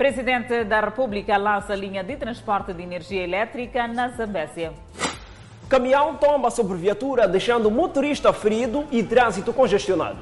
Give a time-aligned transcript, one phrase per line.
[0.00, 4.72] Presidente da República lança linha de transporte de energia elétrica na Zambésia.
[5.68, 10.16] Caminhão tomba sobre viatura, deixando motorista ferido e trânsito congestionado.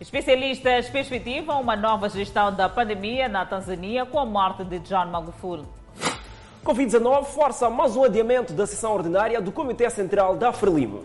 [0.00, 5.62] Especialistas perspectivam uma nova gestão da pandemia na Tanzânia com a morte de John Magufuli.
[6.64, 11.04] Covid-19 força mais um adiamento da sessão ordinária do Comitê Central da Frelimo.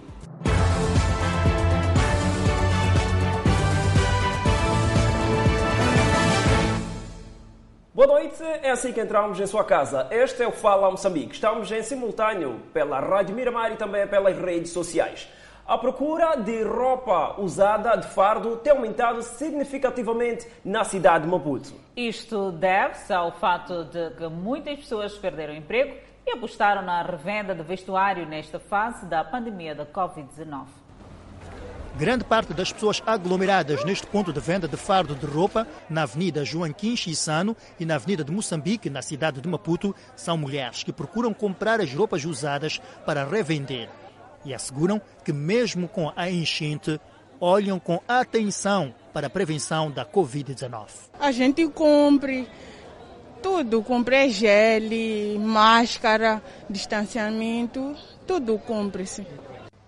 [7.95, 10.05] Boa noite, é assim que entramos em sua casa.
[10.11, 11.33] Este é o Fala Moçambique.
[11.33, 15.29] Estamos em simultâneo pela Rádio Miramar e também pelas redes sociais.
[15.65, 21.73] A procura de roupa usada de fardo tem aumentado significativamente na cidade de Maputo.
[21.95, 25.95] Isto deve-se ao fato de que muitas pessoas perderam emprego
[26.27, 30.65] e apostaram na revenda de vestuário nesta fase da pandemia da Covid-19.
[31.97, 36.43] Grande parte das pessoas aglomeradas neste ponto de venda de fardo de roupa, na Avenida
[36.43, 41.33] Joaquim Chissano e na Avenida de Moçambique, na cidade de Maputo, são mulheres que procuram
[41.33, 43.87] comprar as roupas usadas para revender.
[44.43, 46.99] E asseguram que, mesmo com a enchente,
[47.39, 50.87] olham com atenção para a prevenção da Covid-19.
[51.17, 52.45] A gente compre
[53.41, 57.95] tudo, compre gel, máscara, distanciamento,
[58.27, 59.25] tudo compre-se.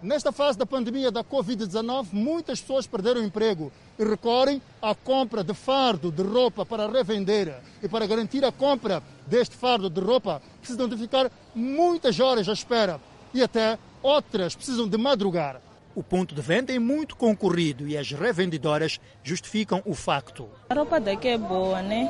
[0.07, 5.43] Nesta fase da pandemia da Covid-19, muitas pessoas perderam o emprego e recorrem à compra
[5.43, 7.53] de fardo de roupa para revender.
[7.83, 12.53] E para garantir a compra deste fardo de roupa, precisam de ficar muitas horas à
[12.53, 13.01] espera
[13.33, 15.61] e até outras precisam de madrugar.
[15.93, 20.47] O ponto de venda é muito concorrido e as revendedoras justificam o facto.
[20.69, 22.09] A roupa daqui é boa, né?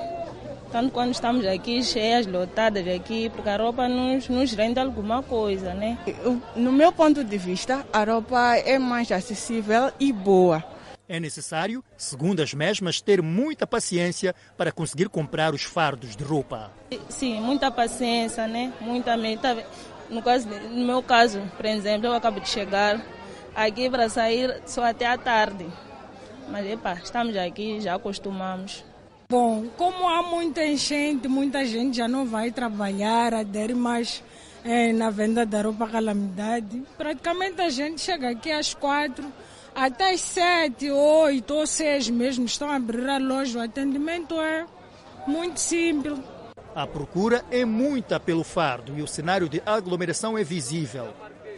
[0.71, 5.73] Tanto quando estamos aqui cheias, lotadas aqui, porque a roupa nos, nos rende alguma coisa,
[5.73, 5.97] né?
[6.55, 10.63] No meu ponto de vista, a roupa é mais acessível e boa.
[11.09, 16.69] É necessário, segundo as mesmas, ter muita paciência para conseguir comprar os fardos de roupa.
[17.07, 18.73] Sim, muita paciência, né?
[18.81, 19.65] Muita meta.
[20.09, 23.01] No, caso, no meu caso, por exemplo, eu acabo de chegar
[23.55, 25.65] aqui para sair só até à tarde.
[26.49, 28.83] Mas, epa, estamos aqui, já acostumamos.
[29.29, 34.23] Bom, como há muita enchente, muita gente já não vai trabalhar, adere mais
[34.63, 36.81] é, na venda da roupa calamidade.
[36.97, 39.25] Praticamente a gente chega aqui às quatro,
[39.75, 43.59] até às sete, oito ou seis mesmo estão a abrir a loja.
[43.59, 44.65] O atendimento é
[45.27, 46.17] muito simples.
[46.73, 51.13] A procura é muita pelo fardo e o cenário de aglomeração é visível.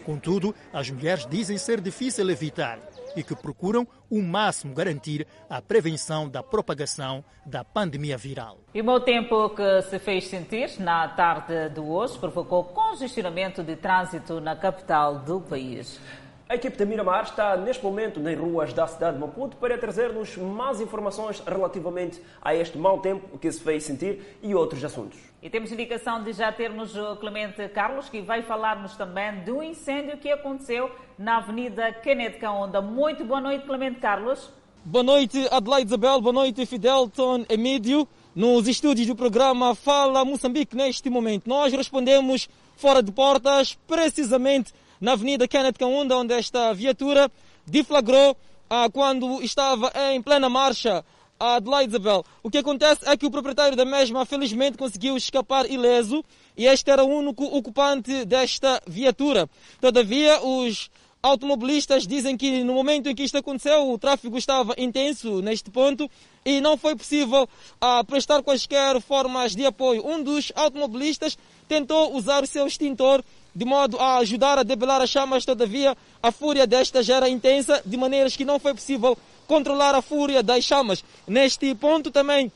[0.08, 2.79] Contudo, as mulheres dizem ser difícil evitar
[3.19, 8.59] e que procuram o máximo garantir a prevenção da propagação da pandemia viral.
[8.74, 13.75] E o mau tempo que se fez sentir na tarde de hoje provocou congestionamento de
[13.75, 16.00] trânsito na capital do país.
[16.47, 20.38] A equipe da Miramar está neste momento nas ruas da cidade de Maputo para trazer-nos
[20.38, 25.28] mais informações relativamente a este mau tempo que se fez sentir e outros assuntos.
[25.41, 30.17] E temos indicação de já termos o Clemente Carlos, que vai falar-nos também do incêndio
[30.17, 32.81] que aconteceu na Avenida Kenneth Caonda.
[32.81, 34.51] Muito boa noite, Clemente Carlos.
[34.83, 36.19] Boa noite, Adelaide Isabel.
[36.19, 38.05] Boa noite, Fidelton Emílio.
[38.35, 45.13] Nos estúdios do programa Fala Moçambique, neste momento, nós respondemos fora de portas, precisamente na
[45.13, 47.31] Avenida Kenneth Kaunda, onde esta viatura
[47.66, 48.35] deflagrou
[48.69, 51.03] ah, quando estava em plena marcha
[51.39, 52.25] a Adelaide Isabel.
[52.44, 56.23] O que acontece é que o proprietário da mesma, felizmente, conseguiu escapar ileso
[56.57, 59.49] e este era o único ocupante desta viatura.
[59.79, 60.91] Todavia, os
[61.22, 66.09] automobilistas dizem que no momento em que isto aconteceu, o tráfego estava intenso neste ponto
[66.45, 67.47] e não foi possível
[67.79, 70.05] ah, prestar quaisquer formas de apoio.
[70.05, 73.23] Um dos automobilistas tentou usar o seu extintor
[73.53, 77.81] de modo a ajudar a debelar as chamas, todavia a fúria desta já era intensa,
[77.85, 79.17] de maneiras que não foi possível
[79.49, 81.03] controlar a fúria das chamas.
[81.27, 82.51] Neste ponto também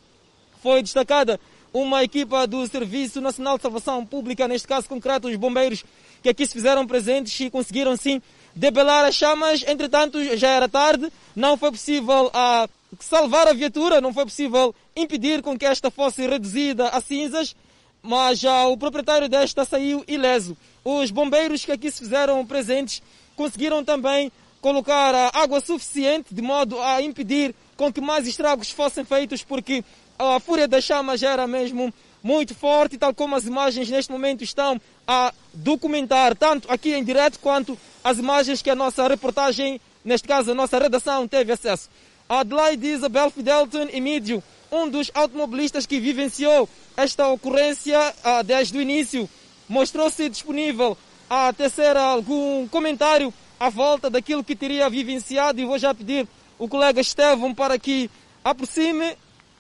[0.61, 1.39] foi destacada
[1.73, 5.83] uma equipa do Serviço Nacional de Salvação Pública, neste caso concreto os bombeiros,
[6.21, 8.21] que aqui se fizeram presentes e conseguiram sim
[8.55, 9.63] debelar as chamas.
[9.67, 15.41] Entretanto, já era tarde, não foi possível a salvar a viatura, não foi possível impedir
[15.41, 17.55] com que esta fosse reduzida a cinzas,
[18.03, 20.55] mas já o proprietário desta saiu ileso.
[20.85, 23.01] Os bombeiros que aqui se fizeram presentes
[23.35, 24.31] conseguiram também
[24.63, 29.83] colocar água suficiente de modo a impedir com que mais estragos fossem feitos, porque
[30.17, 31.93] a fúria das chamas era mesmo
[32.23, 37.39] muito forte, tal como as imagens neste momento estão a documentar, tanto aqui em direto
[37.39, 41.89] quanto as imagens que a nossa reportagem, neste caso a nossa redação, teve acesso.
[42.29, 49.29] Adelaide Isabel Fidelton Emílio, um dos automobilistas que vivenciou esta ocorrência ah, desde o início,
[49.67, 50.97] mostrou-se disponível
[51.29, 56.28] a tecer algum comentário à volta daquilo que teria vivenciado e vou já pedir
[56.58, 58.09] o colega Estevão para que
[58.44, 59.16] aproxime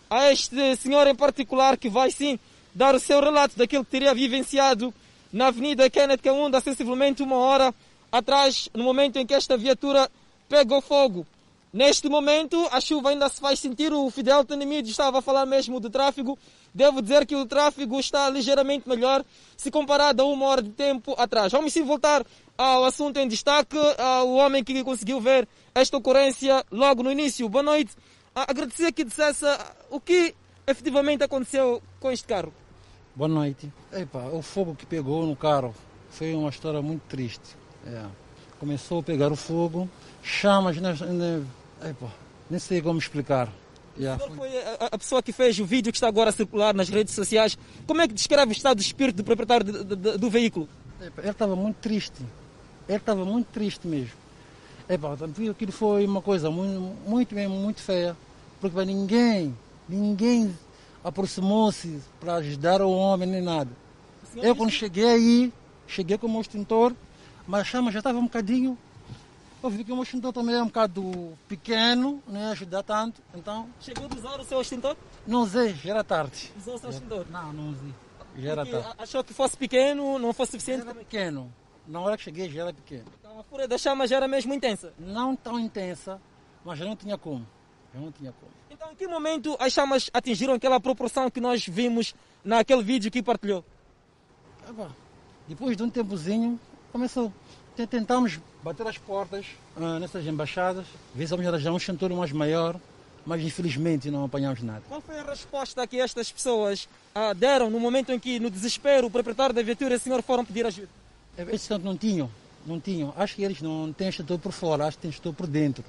[0.09, 2.39] a este senhor em particular que vai sim
[2.73, 4.93] dar o seu relato daquilo que teria vivenciado
[5.31, 7.73] na Avenida Kenneth Kaunda, sensivelmente uma hora
[8.11, 10.09] atrás, no momento em que esta viatura
[10.47, 11.25] pegou fogo.
[11.73, 13.91] Neste momento, a chuva ainda se faz sentir.
[13.91, 16.37] O Fidel Tanimid estava a falar mesmo do tráfego.
[16.71, 19.25] Devo dizer que o tráfego está ligeiramente melhor
[19.57, 21.51] se comparado a uma hora de tempo atrás.
[21.51, 22.23] Vamos sim voltar
[22.63, 27.49] ao assunto em destaque, ao homem que conseguiu ver esta ocorrência logo no início.
[27.49, 27.91] Boa noite.
[28.33, 29.45] Agradecer que dissesse
[29.89, 30.33] o que
[30.65, 32.53] efetivamente aconteceu com este carro.
[33.13, 33.71] Boa noite.
[33.91, 35.75] Epa, o fogo que pegou no carro
[36.09, 37.55] foi uma história muito triste.
[37.85, 38.05] É.
[38.59, 39.89] Começou a pegar o fogo,
[40.23, 41.45] chamas, né, né,
[41.83, 42.09] epa,
[42.49, 43.49] nem sei como explicar.
[43.99, 44.23] Yeah.
[44.23, 46.89] O foi a, a, pessoa que fez o vídeo que está agora a circular nas
[46.89, 47.57] redes sociais.
[47.85, 50.67] Como é que descreve o estado de espírito do proprietário de, de, de, do veículo?
[50.99, 52.23] Ele estava muito triste.
[52.87, 54.13] Ele estava muito triste mesmo.
[54.87, 55.17] Epa,
[55.51, 58.15] aquilo foi uma coisa muito, muito, mesmo, muito feia.
[58.59, 59.57] Porque ninguém,
[59.87, 60.57] ninguém
[61.03, 63.71] aproximou-se para ajudar o homem nem nada.
[64.35, 65.53] Eu quando cheguei aí,
[65.87, 66.93] cheguei com o meu extintor,
[67.47, 68.77] mas a chama já estava um bocadinho.
[69.61, 73.21] Eu vi que o meu extintor também é um bocado pequeno, não ia ajudar tanto,
[73.33, 73.69] então...
[73.79, 74.97] Chegou a usar o seu extintor?
[75.25, 76.51] Não usei, já era tarde.
[76.59, 77.25] Usou o seu extintor?
[77.29, 77.93] Não, não usei.
[78.37, 78.87] Já era tarde.
[78.97, 80.81] Achou que fosse pequeno, não fosse suficiente?
[80.81, 81.49] Era pequeno.
[81.87, 83.05] Na hora que cheguei já era pequeno.
[83.19, 84.93] Então a fúria da chama já era mesmo intensa?
[84.97, 86.21] Não tão intensa,
[86.63, 87.45] mas já não tinha como.
[87.93, 88.51] Já não tinha como.
[88.69, 93.21] Então, em que momento as chamas atingiram aquela proporção que nós vimos naquele vídeo que
[93.21, 93.63] partilhou?
[95.47, 96.59] Depois de um tempozinho,
[96.91, 97.31] começou.
[97.89, 99.45] Tentamos bater as portas
[99.75, 102.79] ah, nessas embaixadas, ver se vamos arranjar um extintor mais maior,
[103.25, 104.83] mas infelizmente não apanhamos nada.
[104.87, 109.07] Qual foi a resposta que estas pessoas ah, deram no momento em que, no desespero,
[109.07, 111.02] o proprietário da viatura e o senhor foram pedir ajuda?
[111.37, 112.29] Esses não tinham,
[112.65, 113.13] não tinham.
[113.17, 115.83] Acho que eles não têm extintor por fora, acho que têm extintor por dentro.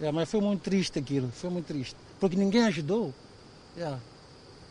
[0.00, 1.96] É, mas foi muito triste aquilo, foi muito triste.
[2.18, 3.14] Porque ninguém ajudou.
[3.76, 3.96] É.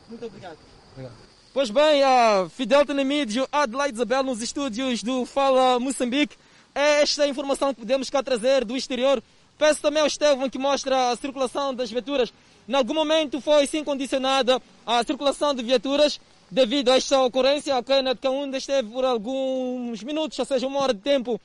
[0.10, 0.58] Muito obrigado.
[0.92, 1.16] obrigado.
[1.54, 6.38] Pois bem, a Fidel Tenemídio, Adelaide Isabel, nos estúdios do Fala Moçambique.
[6.74, 9.22] É esta a informação que podemos cá trazer do exterior.
[9.58, 12.34] Peço também ao Estevam que mostre a circulação das viaturas.
[12.68, 16.20] Em algum momento foi sim condicionada a circulação de viaturas
[16.52, 17.76] devido a esta ocorrência.
[17.76, 21.40] A de Caúnda esteve por alguns minutos, ou seja, uma hora de tempo,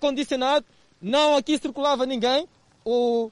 [0.00, 0.64] condicionado.
[1.02, 2.48] Não aqui circulava ninguém
[2.86, 3.30] o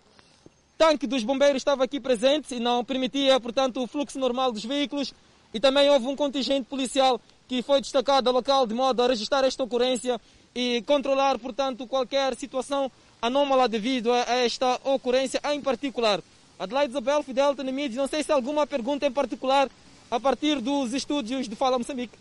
[0.76, 5.14] tanque dos bombeiros estava aqui presente e não permitia, portanto, o fluxo normal dos veículos.
[5.54, 9.44] E também houve um contingente policial que foi destacado ao local de modo a registrar
[9.44, 10.20] esta ocorrência
[10.52, 12.90] e controlar, portanto, qualquer situação
[13.22, 16.20] anômala devido a esta ocorrência em particular.
[16.58, 19.70] Adelaide Isabel Fidel Tenemides, não sei se alguma pergunta em particular
[20.14, 22.16] a partir dos estúdios de Fala Moçambique.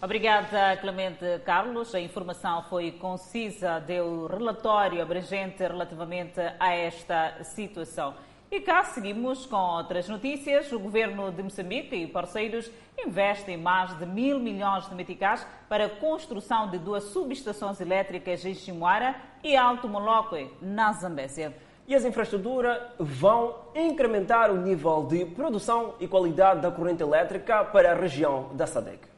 [0.00, 1.92] Obrigada, Clemente Carlos.
[1.92, 8.14] A informação foi concisa, deu relatório abrangente relativamente a esta situação.
[8.48, 10.70] E cá seguimos com outras notícias.
[10.70, 15.90] O governo de Moçambique e parceiros investem mais de mil milhões de meticais para a
[15.90, 21.52] construção de duas subestações elétricas em Chimoara e Alto Moloque, na Zambésia.
[21.88, 27.92] E as infraestruturas vão incrementar o nível de produção e qualidade da corrente elétrica para
[27.92, 29.08] a região da SADEC.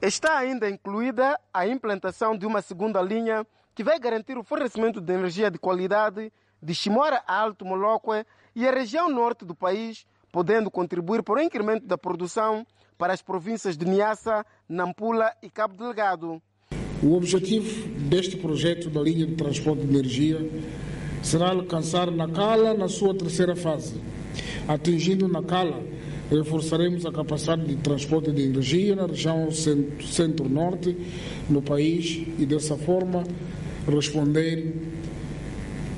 [0.00, 5.12] Está ainda incluída a implantação de uma segunda linha que vai garantir o fornecimento de
[5.12, 6.32] energia de qualidade
[6.62, 8.24] de Chimora a Alto Moloque
[8.56, 13.20] e a região norte do país, podendo contribuir para o incremento da produção para as
[13.20, 16.40] províncias de Niassa, Nampula e Cabo Delgado.
[17.02, 20.38] O objetivo deste projeto da linha de transporte de energia
[21.22, 23.94] será alcançar Nacala na sua terceira fase,
[24.66, 25.82] atingindo Nacala
[26.30, 30.96] reforçaremos a capacidade de transporte de energia na região centro-norte
[31.48, 33.24] no país e, dessa forma,
[33.88, 34.72] responder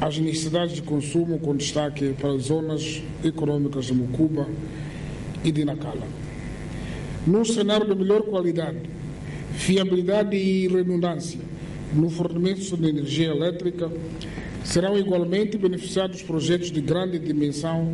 [0.00, 4.48] às necessidades de consumo com destaque para as zonas econômicas de Mucuba
[5.44, 6.06] e de Nacala.
[7.26, 8.78] Num cenário de melhor qualidade,
[9.52, 11.38] fiabilidade e redundância
[11.94, 13.92] no fornecimento de energia elétrica,
[14.64, 17.92] serão igualmente beneficiados projetos de grande dimensão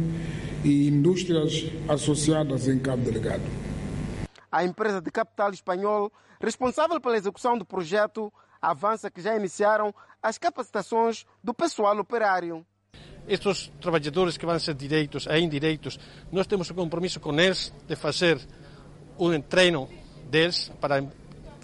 [0.65, 3.43] e indústrias associadas em Cabo Delegado.
[4.51, 10.39] A empresa de capital espanhol responsável pela execução do projeto avança que já iniciaram as
[10.39, 12.67] capacitações do pessoal operário.
[13.27, 15.99] Estes trabalhadores que vão ser direitos e indireitos,
[16.33, 18.41] nós temos um compromisso com eles de fazer
[19.19, 19.89] um treino
[20.31, 21.03] deles para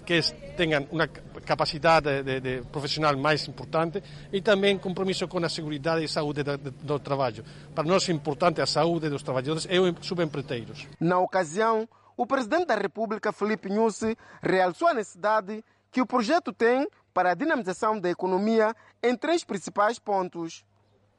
[0.05, 0.21] que
[0.55, 1.07] tenham uma
[1.45, 6.57] capacidade de, de, profissional mais importante e também compromisso com a segurança e saúde do,
[6.57, 7.43] do trabalho.
[7.73, 10.87] Para nós é importante a saúde dos trabalhadores e os subempreiteiros.
[10.99, 11.87] Na ocasião,
[12.17, 17.33] o presidente da República, Felipe Nussi, realçou a necessidade que o projeto tem para a
[17.33, 20.65] dinamização da economia em três principais pontos.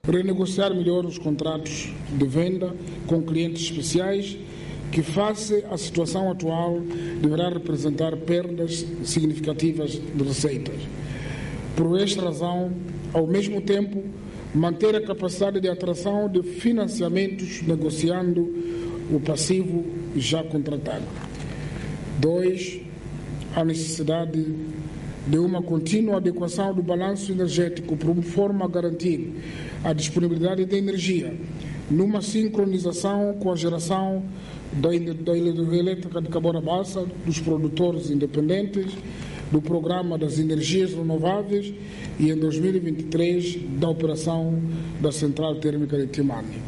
[0.04, 2.74] renegociar melhor os contratos de venda
[3.06, 4.36] com clientes especiais
[4.90, 6.80] que, face à situação atual,
[7.20, 10.76] deverá representar perdas significativas de receitas.
[11.76, 12.72] Por esta razão,
[13.12, 14.02] ao mesmo tempo,
[14.54, 18.40] manter a capacidade de atração de financiamentos negociando
[19.10, 19.84] o passivo
[20.16, 21.04] já contratado.
[22.18, 22.80] Dois,
[23.54, 24.44] a necessidade
[25.26, 29.32] de uma contínua adequação do balanço energético por forma a garantir
[29.84, 31.34] a disponibilidade de energia
[31.90, 34.22] numa sincronização com a geração
[34.80, 38.92] da energia elétrica de Cabora Bassa, dos produtores independentes,
[39.50, 41.72] do programa das energias renováveis
[42.18, 44.60] e em 2023 da operação
[45.00, 46.58] da central térmica de Timani.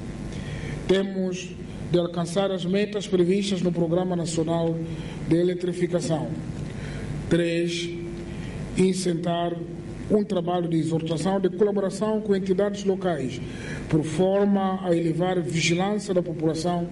[0.87, 1.51] Temos
[1.91, 4.77] de alcançar as metas previstas no Programa Nacional
[5.29, 6.29] de Eletrificação.
[7.29, 7.91] Três,
[8.77, 9.55] incentar
[10.11, 13.41] um trabalho de exortação de colaboração com entidades locais,
[13.89, 16.89] por forma a elevar a vigilância da população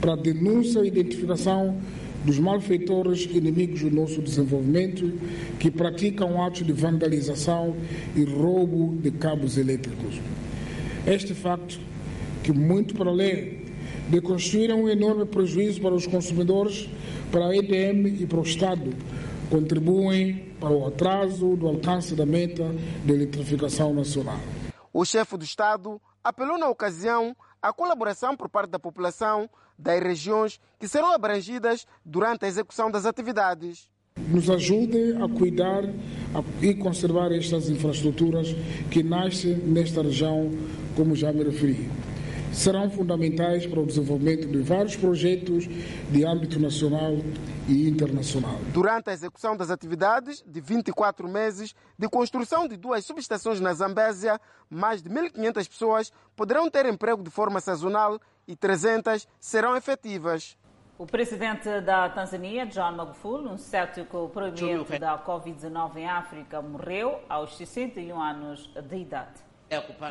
[0.00, 1.76] para a denúncia e identificação
[2.24, 5.12] dos malfeitores inimigos do nosso desenvolvimento
[5.60, 7.76] que praticam atos de vandalização
[8.16, 10.20] e roubo de cabos elétricos.
[11.06, 11.78] Este facto,
[12.42, 13.64] que muito para além
[14.08, 14.20] de
[14.72, 16.88] um enorme prejuízo para os consumidores,
[17.30, 18.90] para a EDM e para o Estado,
[19.50, 22.64] contribuem para o atraso do alcance da meta
[23.04, 24.38] de eletrificação nacional.
[24.92, 29.48] O chefe do Estado apelou na ocasião à colaboração por parte da população
[29.78, 33.88] das regiões que serão abrangidas durante a execução das atividades.
[34.16, 35.84] Nos ajude a cuidar
[36.62, 38.48] e conservar estas infraestruturas
[38.90, 40.50] que nascem nesta região,
[40.96, 41.90] como já me referi
[42.56, 45.68] serão fundamentais para o desenvolvimento de vários projetos
[46.10, 47.12] de âmbito nacional
[47.68, 48.58] e internacional.
[48.72, 54.40] Durante a execução das atividades de 24 meses de construção de duas subestações na Zambésia,
[54.70, 60.56] mais de 1.500 pessoas poderão ter emprego de forma sazonal e 300 serão efetivas.
[60.98, 67.54] O presidente da Tanzânia, John Magufuli, um cético proeminente da Covid-19 em África, morreu aos
[67.58, 69.45] 61 anos de idade.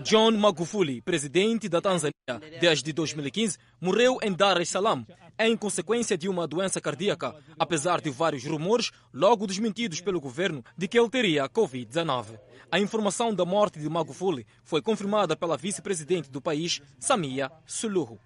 [0.03, 2.13] John Magufuli, presidente da Tanzânia
[2.59, 5.05] desde 2015, morreu em Dar es Salaam
[5.37, 10.87] em consequência de uma doença cardíaca, apesar de vários rumores, logo desmentidos pelo governo, de
[10.87, 12.39] que ele teria Covid-19.
[12.71, 18.19] A informação da morte de Magufuli foi confirmada pela vice-presidente do país, Samia Suluhu.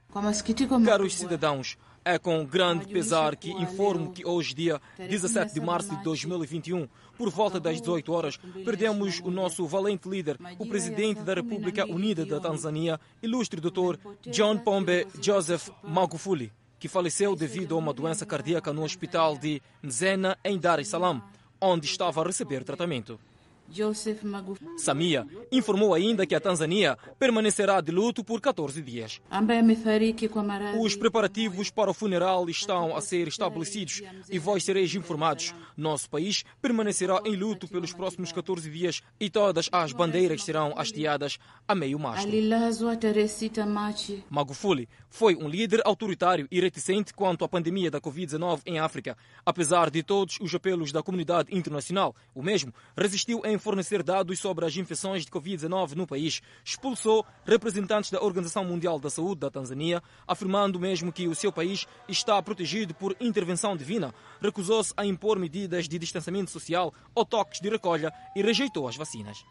[0.86, 6.04] Caros cidadãos, é com grande pesar que informo que hoje, dia 17 de março de
[6.04, 6.88] 2021,
[7.20, 12.26] por volta das 18 horas, perdemos o nosso valente líder, o presidente da República Unida
[12.26, 16.50] da Tanzânia, ilustre doutor John Pombe Joseph Magufuli,
[16.80, 21.22] que faleceu devido a uma doença cardíaca no hospital de Nzena, em Dar es Salaam,
[21.60, 23.20] onde estava a receber tratamento.
[23.72, 24.80] Joseph Magufuli.
[24.80, 29.22] Samia informou ainda que a Tanzânia permanecerá de luto por 14 dias.
[30.80, 35.54] Os preparativos para o funeral estão a ser estabelecidos e vós sereis informados.
[35.78, 41.38] Nosso país permanecerá em luto pelos próximos 14 dias e todas as bandeiras serão hasteadas
[41.68, 42.32] a meio mastro.
[44.30, 49.18] Magufuli foi um líder autoritário e reticente quanto à pandemia da Covid-19 em África.
[49.46, 54.66] Apesar de todos os apelos da comunidade internacional, o mesmo resistiu em fornecer dados sobre
[54.66, 56.42] as infecções de Covid-19 no país.
[56.63, 61.86] Expulsou representantes da Organização Mundial da Saúde da Tanzânia, afirmando mesmo que o seu país
[62.08, 64.13] está protegido por intervenção divina.
[64.42, 69.44] Recusou-se a impor medidas de distanciamento social ou toques de recolha e rejeitou as vacinas.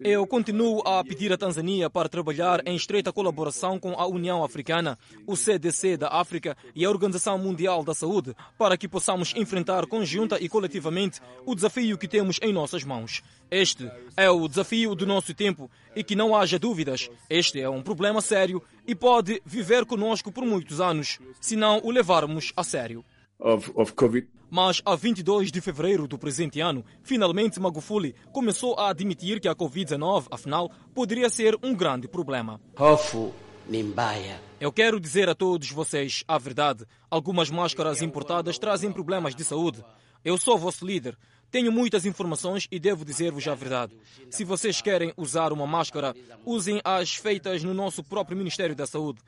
[0.00, 4.98] Eu continuo a pedir à Tanzânia para trabalhar em estreita colaboração com a União Africana,
[5.26, 10.40] o CDC da África e a Organização Mundial da Saúde, para que possamos enfrentar conjunta
[10.40, 13.22] e coletivamente o desafio que temos em nossas mãos.
[13.50, 17.82] Este é o desafio do nosso tempo e que não haja dúvidas, este é um
[17.82, 23.04] problema sério e pode viver conosco por muitos anos, se não o levarmos a sério.
[23.38, 24.26] Of, of COVID.
[24.50, 29.54] Mas, a 22 de fevereiro do presente ano, finalmente Magufuli começou a admitir que a
[29.54, 32.60] Covid-19, afinal, poderia ser um grande problema.
[32.78, 33.34] Hofu
[33.68, 34.40] ni mbaya.
[34.60, 36.86] Eu quero dizer a todos vocês a verdade.
[37.10, 39.84] Algumas máscaras importadas trazem problemas de saúde.
[40.24, 41.16] Eu sou vosso líder.
[41.50, 43.96] Tenho muitas informações e devo dizer-vos a verdade.
[44.30, 46.14] Se vocês querem usar uma máscara,
[46.44, 49.20] usem as feitas no nosso próprio Ministério da Saúde.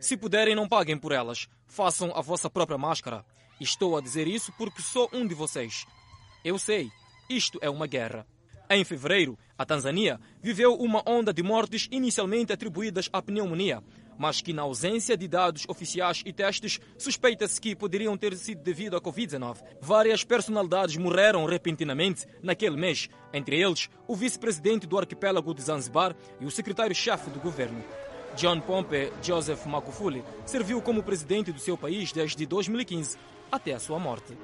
[0.00, 1.48] Se puderem, não paguem por elas.
[1.66, 3.24] Façam a vossa própria máscara.
[3.60, 5.84] Estou a dizer isso porque sou um de vocês.
[6.44, 6.90] Eu sei,
[7.28, 8.24] isto é uma guerra.
[8.70, 13.82] Em fevereiro, a Tanzânia viveu uma onda de mortes inicialmente atribuídas à pneumonia,
[14.16, 18.96] mas que, na ausência de dados oficiais e testes, suspeita-se que poderiam ter sido devido
[18.96, 19.56] à Covid-19.
[19.80, 26.44] Várias personalidades morreram repentinamente naquele mês, entre eles o vice-presidente do arquipélago de Zanzibar e
[26.44, 27.82] o secretário-chefe do governo.
[28.36, 33.18] John Pompe Joseph Magufuli serviu como presidente do seu país desde 2015
[33.50, 34.36] até a sua morte.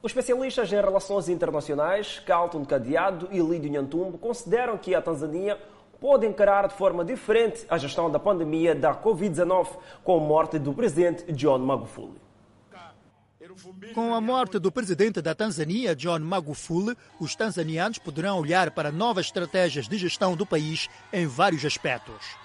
[0.00, 5.58] Os especialistas em relações internacionais, Carlton Cadeado e Lídio Nhantumbo, consideram que a Tanzânia
[6.00, 9.68] pode encarar de forma diferente a gestão da pandemia da Covid-19
[10.04, 12.28] com a morte do presidente John Magufuli.
[13.94, 19.26] Com a morte do presidente da Tanzânia, John Magufuli, os tanzanianos poderão olhar para novas
[19.26, 22.36] estratégias de gestão do país em vários aspectos.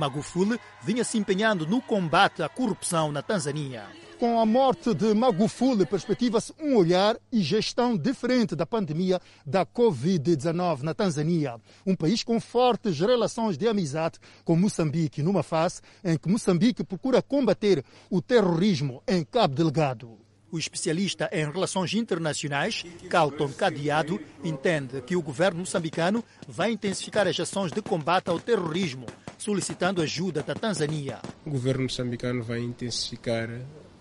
[0.00, 3.84] Magufuli vinha se empenhando no combate à corrupção na Tanzânia.
[4.18, 10.82] Com a morte de Magufuli, perspectiva-se um olhar e gestão diferente da pandemia da Covid-19
[10.82, 16.30] na Tanzânia, um país com fortes relações de amizade com Moçambique, numa fase em que
[16.30, 20.19] Moçambique procura combater o terrorismo em Cabo Delgado.
[20.52, 27.38] O especialista em relações internacionais, Carlton Cadeado, entende que o governo moçambicano vai intensificar as
[27.38, 29.06] ações de combate ao terrorismo,
[29.38, 31.20] solicitando ajuda da Tanzânia.
[31.46, 33.48] O governo moçambicano vai intensificar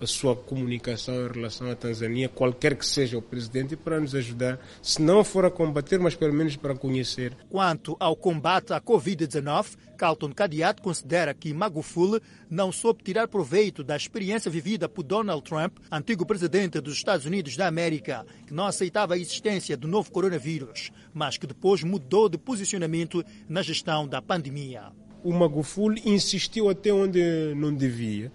[0.01, 4.59] a sua comunicação em relação à Tanzânia, qualquer que seja o presidente, para nos ajudar,
[4.81, 7.35] se não for a combater, mas pelo menos para conhecer.
[7.49, 13.97] Quanto ao combate à Covid-19, Carlton Cadeado considera que Magufuli não soube tirar proveito da
[13.97, 19.15] experiência vivida por Donald Trump, antigo presidente dos Estados Unidos da América, que não aceitava
[19.15, 24.83] a existência do novo coronavírus, mas que depois mudou de posicionamento na gestão da pandemia.
[25.21, 28.31] O Magufuli insistiu até onde não devia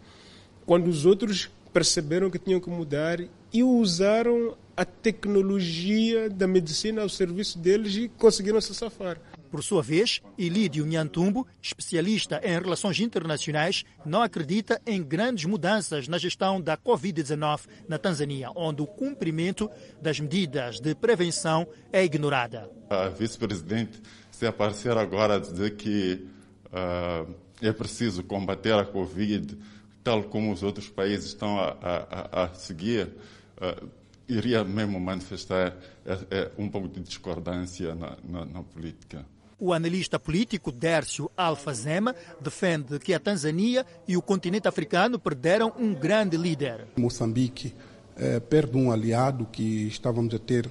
[0.66, 3.18] quando os outros perceberam que tinham que mudar
[3.52, 9.20] e usaram a tecnologia da medicina ao serviço deles e conseguiram se safar.
[9.50, 16.18] Por sua vez, Ilídio Nhantumbo, especialista em relações internacionais, não acredita em grandes mudanças na
[16.18, 19.70] gestão da Covid-19 na Tanzânia, onde o cumprimento
[20.02, 22.68] das medidas de prevenção é ignorada.
[22.90, 26.26] A vice-presidente, se aparecer agora a dizer que
[26.66, 29.56] uh, é preciso combater a Covid,
[30.04, 33.08] tal como os outros países estão a, a, a seguir,
[33.56, 33.88] uh,
[34.28, 39.24] iria mesmo manifestar uh, um pouco de discordância na, na, na política.
[39.58, 45.94] O analista político Dércio Alfazema defende que a Tanzânia e o continente africano perderam um
[45.94, 46.86] grande líder.
[46.96, 47.72] Moçambique
[48.16, 50.70] eh, perde um aliado que estávamos a ter,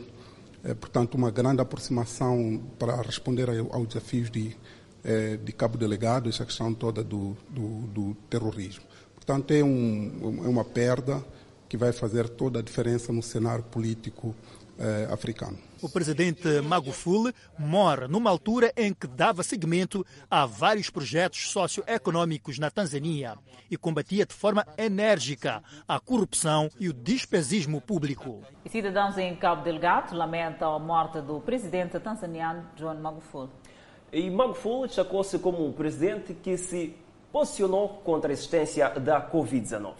[0.64, 4.56] eh, portanto, uma grande aproximação para responder aos desafios de,
[5.04, 8.84] eh, de Cabo Delegado, essa questão toda do, do, do terrorismo.
[9.26, 11.24] Portanto, é, um, é uma perda
[11.70, 14.36] que vai fazer toda a diferença no cenário político
[14.78, 15.58] eh, africano.
[15.82, 22.70] O presidente Magufuli morre numa altura em que dava seguimento a vários projetos socioeconômicos na
[22.70, 23.38] Tanzânia
[23.72, 28.42] e combatia de forma enérgica a corrupção e o despesismo público.
[28.66, 33.50] E cidadãos em Cabo Delgado lamentam a morte do presidente tanzaniano John Magufuli.
[34.12, 36.94] E Magufuli destacou-se como um presidente que se
[37.34, 39.94] posicionou contra a existência da Covid-19.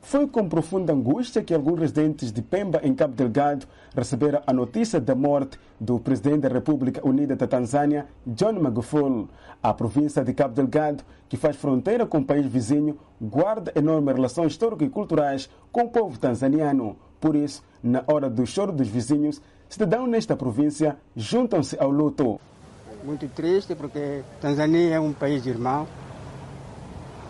[0.00, 4.98] Foi com profunda angústia que alguns residentes de Pemba, em Cabo Delgado, receberam a notícia
[4.98, 9.28] da morte do presidente da República Unida da Tanzânia, John Magufuli.
[9.62, 14.52] A província de Cabo Delgado, que faz fronteira com o país vizinho, guarda enormes relações
[14.52, 16.96] histórico e culturais com o povo tanzaniano.
[17.20, 22.40] Por isso, na hora do choro dos vizinhos, cidadãos nesta província juntam-se ao luto.
[23.04, 25.86] Muito triste porque Tanzânia é um país irmão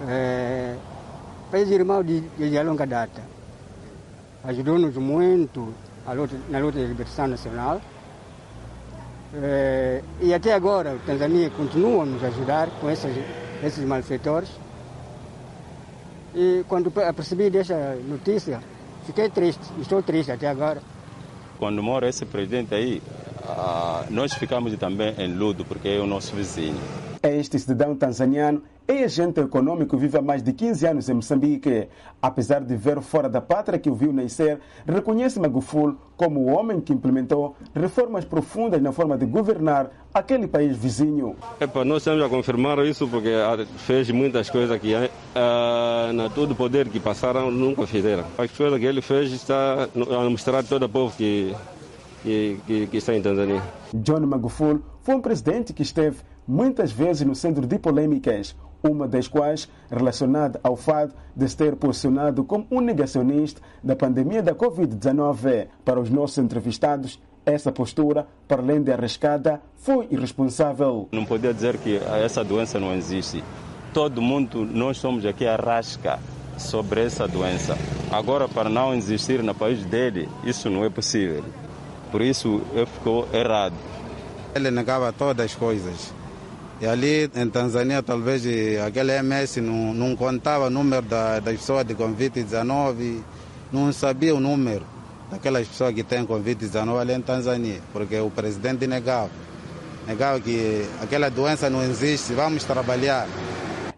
[0.08, 0.76] é,
[1.50, 3.22] país irmão de, de longa data.
[4.44, 5.72] Ajudou-nos muito
[6.12, 7.80] luta, na luta de libertação nacional.
[9.34, 13.12] É, e até agora, a Tanzânia continua a nos ajudar com esses,
[13.62, 14.50] esses malfeitores.
[16.34, 18.60] E quando percebi dessa notícia,
[19.06, 20.82] fiquei triste, estou triste até agora.
[21.58, 23.02] Quando mora esse presidente aí,
[23.46, 26.80] ah, nós ficamos também em luto, porque é o nosso vizinho.
[27.22, 31.86] Este cidadão tanzaniano é agente econômico vive há mais de 15 anos em Moçambique.
[32.20, 36.80] Apesar de ver fora da pátria que o viu nascer, reconhece Magufuli como o homem
[36.80, 41.36] que implementou reformas profundas na forma de governar aquele país vizinho.
[41.60, 43.30] Epa, nós estamos a confirmar isso porque
[43.76, 48.24] fez muitas coisas que uh, na todo o poder que passaram nunca fizeram.
[48.36, 51.54] As coisas que ele fez está a mostrar a todo o povo que,
[52.24, 53.62] que, que, que está em Tanzânia.
[53.94, 59.28] John Magufuli foi um presidente que esteve muitas vezes no centro de polêmicas, uma das
[59.28, 65.68] quais relacionada ao fato de se ter posicionado como um negacionista da pandemia da Covid-19.
[65.84, 71.08] Para os nossos entrevistados, essa postura, para além de arriscada, foi irresponsável.
[71.12, 73.42] Não podia dizer que essa doença não existe.
[73.92, 76.18] todo mundo, nós somos aqui a rasca
[76.58, 77.76] sobre essa doença.
[78.10, 81.44] Agora, para não existir no país dele, isso não é possível.
[82.10, 83.74] Por isso, ele ficou errado.
[84.54, 86.12] Ele negava todas as coisas.
[86.82, 88.42] E ali em Tanzânia, talvez
[88.84, 93.20] aquele MS não, não contava o número da, das pessoas de Covid-19,
[93.72, 94.84] não sabia o número
[95.30, 99.30] daquelas pessoas que têm Covid-19 ali em Tanzânia, porque o presidente negava.
[100.08, 103.28] Negava que aquela doença não existe, vamos trabalhar.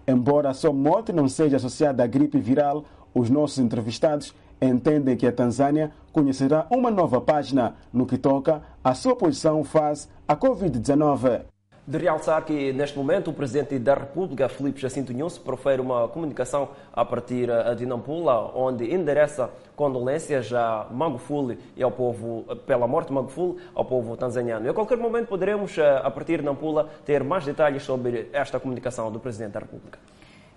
[0.07, 5.27] Embora a sua morte não seja associada à gripe viral, os nossos entrevistados entendem que
[5.27, 11.54] a Tanzânia conhecerá uma nova página no que toca à sua posição face à Covid-19.
[11.87, 16.71] De realçar que, neste momento, o Presidente da República, Filipe Jacinto Nunes, profere uma comunicação
[16.91, 23.13] a partir de Nampula, onde endereça condolências a Magufuli e ao povo, pela morte de
[23.13, 24.65] Magufuli, ao povo tanzaniano.
[24.65, 29.13] E a qualquer momento poderemos, a partir de Nampula, ter mais detalhes sobre esta comunicação
[29.13, 29.99] do Presidente da República.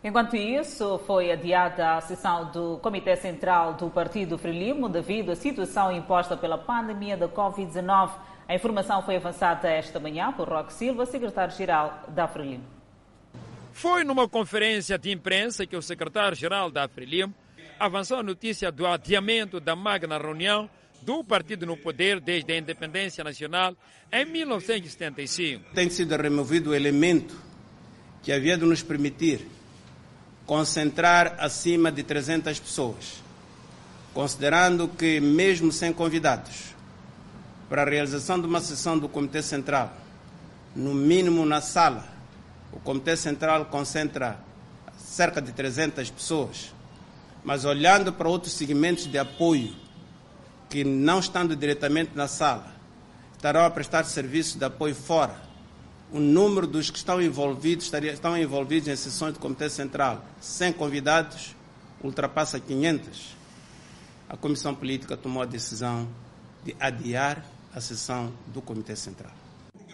[0.02, 5.92] Enquanto isso, foi adiada a sessão do Comitê Central do Partido Frelimo devido à situação
[5.92, 8.12] imposta pela pandemia da Covid-19.
[8.48, 12.64] A informação foi avançada esta manhã por Roque Silva, secretário-geral da Frelimo.
[13.74, 17.36] Foi numa conferência de imprensa que o secretário-geral da Frelimo
[17.78, 20.70] avançou a notícia do adiamento da magna reunião
[21.02, 23.76] do partido no poder desde a independência nacional
[24.12, 25.74] em 1975.
[25.74, 27.36] Tem sido removido o elemento
[28.24, 29.46] que havia de nos permitir
[30.46, 33.22] concentrar acima de 300 pessoas,
[34.14, 36.77] considerando que, mesmo sem convidados,
[37.70, 39.94] para a realização de uma sessão do Comitê Central,
[40.76, 42.06] no mínimo na sala,
[42.72, 44.40] o Comitê Central concentra
[44.98, 46.74] cerca de 300 pessoas,
[47.44, 49.74] mas olhando para outros segmentos de apoio
[50.70, 52.72] que, não estando diretamente na sala,
[53.36, 55.36] estarão a prestar serviço de apoio fora,
[56.12, 60.72] o número dos que estão envolvidos, estaria, estão envolvidos em sessões do Comitê Central, sem
[60.72, 61.56] convidados,
[62.02, 63.36] ultrapassa 500.
[64.30, 66.08] A Comissão Política tomou a decisão
[66.64, 67.44] de adiar
[67.78, 69.32] a sessão do Comitê Central.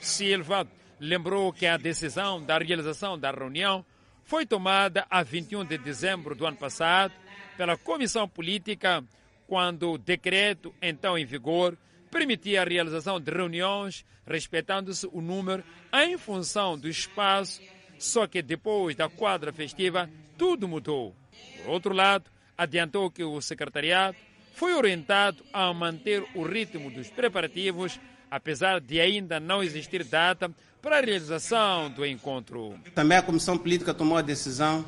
[0.02, 0.66] Silva
[1.00, 3.86] lembrou que a decisão da realização da reunião
[4.24, 7.14] foi tomada a 21 de dezembro do ano passado
[7.58, 9.04] pela Comissão Política,
[9.46, 11.78] quando o decreto então em vigor
[12.10, 15.62] permitia a realização de reuniões, respeitando-se o número
[15.94, 17.62] em função do espaço,
[18.00, 21.14] só que depois da quadra festiva tudo mudou.
[21.58, 24.16] Por outro lado, adiantou que o secretariado
[24.54, 30.98] foi orientado a manter o ritmo dos preparativos, apesar de ainda não existir data para
[30.98, 32.76] a realização do encontro.
[32.94, 34.86] Também a Comissão Política tomou a decisão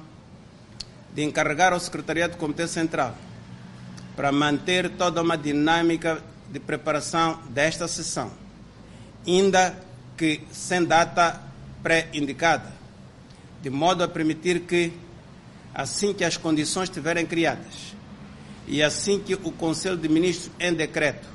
[1.13, 3.17] de encarregar ao Secretariado do Comitê Central
[4.15, 8.31] para manter toda uma dinâmica de preparação desta sessão,
[9.27, 9.75] ainda
[10.15, 11.41] que sem data
[11.81, 12.71] pré-indicada,
[13.61, 14.93] de modo a permitir que,
[15.73, 17.95] assim que as condições estiverem criadas
[18.67, 21.27] e assim que o Conselho de Ministros, em decreto,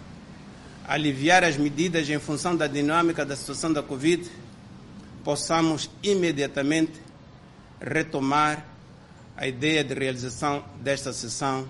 [0.87, 4.29] aliviar as medidas em função da dinâmica da situação da Covid,
[5.23, 7.01] possamos imediatamente
[7.81, 8.67] retomar
[9.37, 11.69] a ideia de realização desta sessão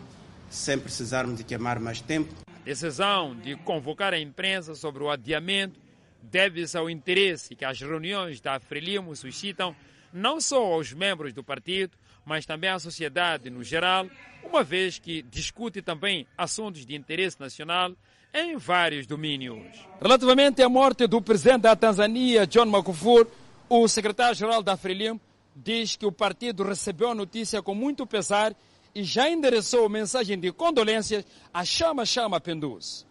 [0.48, 2.34] sem precisarmos de queimar mais tempo.
[2.64, 5.78] Decisão de convocar a imprensa sobre o adiamento
[6.22, 9.74] deve-se ao interesse que as reuniões da Frelimo suscitam
[10.12, 11.96] não só aos membros do partido,
[12.30, 14.06] mas também à sociedade no geral,
[14.44, 17.90] uma vez que discute também assuntos de interesse nacional
[18.32, 19.66] em vários domínios.
[20.00, 23.28] Relativamente à morte do presidente da Tanzânia, John Magufuli,
[23.68, 25.20] o secretário-geral da Frelimo
[25.56, 28.54] diz que o partido recebeu a notícia com muito pesar
[28.94, 33.04] e já endereçou mensagem de condolências a Chama Chama Penduz.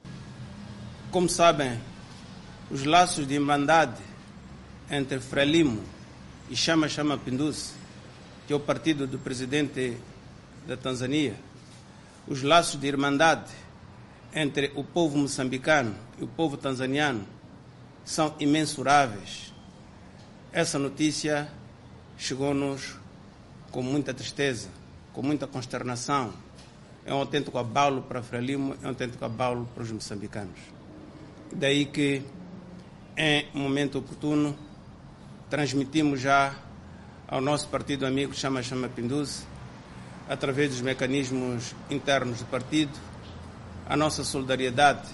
[1.11, 1.77] Como sabem,
[2.71, 4.01] os laços de irmandade
[4.89, 5.83] entre Frelimo
[6.49, 7.77] e Chama Chama Penduz,
[8.49, 9.95] que é o partido do presidente
[10.65, 11.35] da Tanzânia,
[12.27, 13.51] os laços de irmandade
[14.33, 17.27] entre o povo moçambicano e o povo tanzaniano
[18.03, 19.53] são imensuráveis.
[20.51, 21.47] Essa notícia
[22.17, 22.95] chegou-nos
[23.69, 24.69] com muita tristeza
[25.13, 26.33] com muita consternação.
[27.05, 30.59] É um autêntico abalo para Frelimo, é um autêntico abalo para os moçambicanos.
[31.53, 32.23] Daí que,
[33.15, 34.57] em momento oportuno,
[35.51, 36.67] transmitimos já
[37.29, 39.45] ao nosso partido amigo Chama Chama Pinduzi,
[40.27, 42.91] através dos mecanismos internos do partido,
[43.87, 45.07] a nossa solidariedade.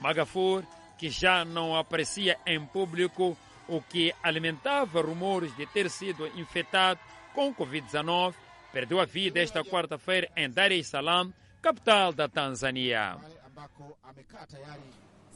[0.00, 0.62] Magafur,
[0.96, 3.36] que já não aparecia em público,
[3.68, 7.00] o que alimentava rumores de ter sido infectado
[7.34, 8.34] com Covid-19,
[8.72, 13.16] perdeu a vida esta quarta-feira em Dar es Salaam, capital da Tanzânia.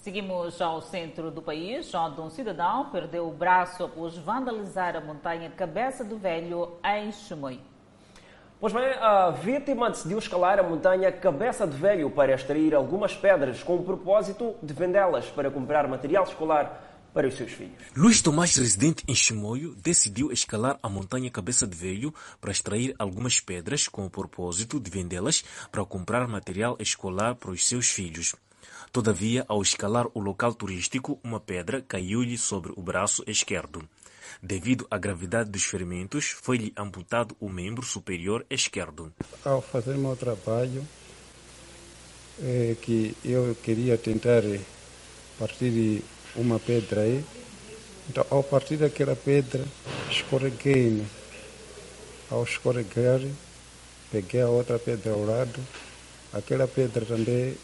[0.01, 5.51] Seguimos ao centro do país, onde um cidadão perdeu o braço após vandalizar a montanha
[5.51, 7.61] Cabeça do Velho, em Chimoio.
[8.59, 13.63] Pois bem, a vítima decidiu escalar a montanha Cabeça de Velho para extrair algumas pedras
[13.63, 16.83] com o propósito de vendê-las para comprar material escolar
[17.13, 17.77] para os seus filhos.
[17.95, 23.39] Luís Tomás, residente em Chimoio, decidiu escalar a montanha Cabeça de Velho para extrair algumas
[23.39, 28.35] pedras com o propósito de vendê-las para comprar material escolar para os seus filhos.
[28.93, 33.89] Todavia, ao escalar o local turístico, uma pedra caiu-lhe sobre o braço esquerdo.
[34.43, 39.13] Devido à gravidade dos ferimentos, foi-lhe amputado o membro superior esquerdo.
[39.45, 40.85] Ao fazer meu trabalho,
[42.43, 44.43] é que eu queria tentar
[45.39, 46.03] partir
[46.35, 47.25] uma pedra aí,
[48.09, 49.65] então ao partir daquela pedra,
[50.11, 51.07] escorreguei-me.
[52.29, 53.21] Ao escorregar,
[54.11, 55.61] peguei a outra pedra ao lado,
[56.33, 57.57] aquela pedra também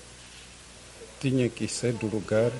[1.20, 2.50] tinha que sair do lugar.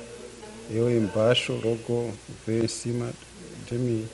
[0.71, 2.13] Eu embaixo, logo
[2.47, 3.11] veio em cima
[3.69, 4.09] de mim.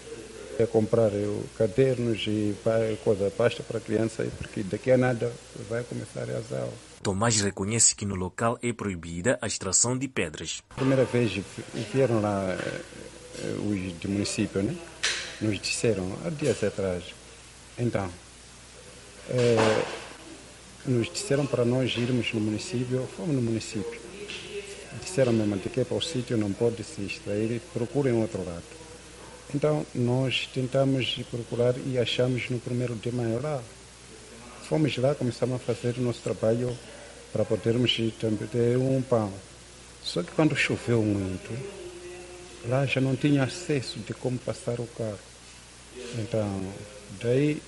[0.58, 2.54] É comprar eu, cadernos e
[3.02, 5.32] coisa, pasta para a criança, porque daqui a nada
[5.68, 6.74] vai começar as aulas.
[7.02, 10.62] Tomás reconhece que no local é proibida a extração de pedras.
[10.76, 11.32] Primeira vez
[11.92, 12.56] vieram lá
[13.58, 14.76] os do município, né?
[15.40, 17.02] Nos disseram há dias atrás.
[17.78, 18.08] Então,
[19.30, 19.56] é,
[20.86, 24.11] nos disseram para nós irmos no município, fomos no município
[25.20, 28.62] é para o sítio não pode se extrair, procurem outro lado.
[29.54, 33.62] Então nós tentamos procurar e achamos no primeiro de maio lá.
[34.68, 36.76] Fomos lá, começamos a fazer o nosso trabalho
[37.32, 39.32] para podermos também ter um pão.
[40.02, 41.52] Só que quando choveu muito,
[42.66, 45.18] lá já não tinha acesso de como passar o carro.
[46.18, 46.72] Então,
[47.20, 47.60] daí,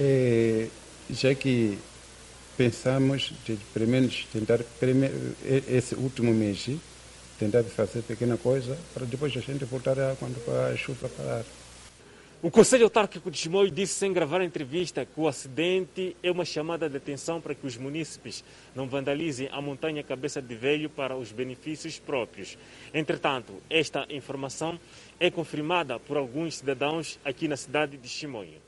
[0.00, 0.68] é,
[1.08, 1.78] já que
[2.56, 4.60] pensamos de pelo menos tentar
[5.68, 6.68] esse último mês
[7.38, 11.44] tentar fazer pequena coisa para depois a gente voltar a, quando a chuva parar.
[12.42, 16.44] O Conselho Autárquico de Chimoio disse sem gravar a entrevista que o acidente é uma
[16.44, 21.16] chamada de atenção para que os munícipes não vandalizem a montanha Cabeça de Velho para
[21.16, 22.58] os benefícios próprios.
[22.92, 24.78] Entretanto, esta informação
[25.18, 28.60] é confirmada por alguns cidadãos aqui na cidade de Chimoio.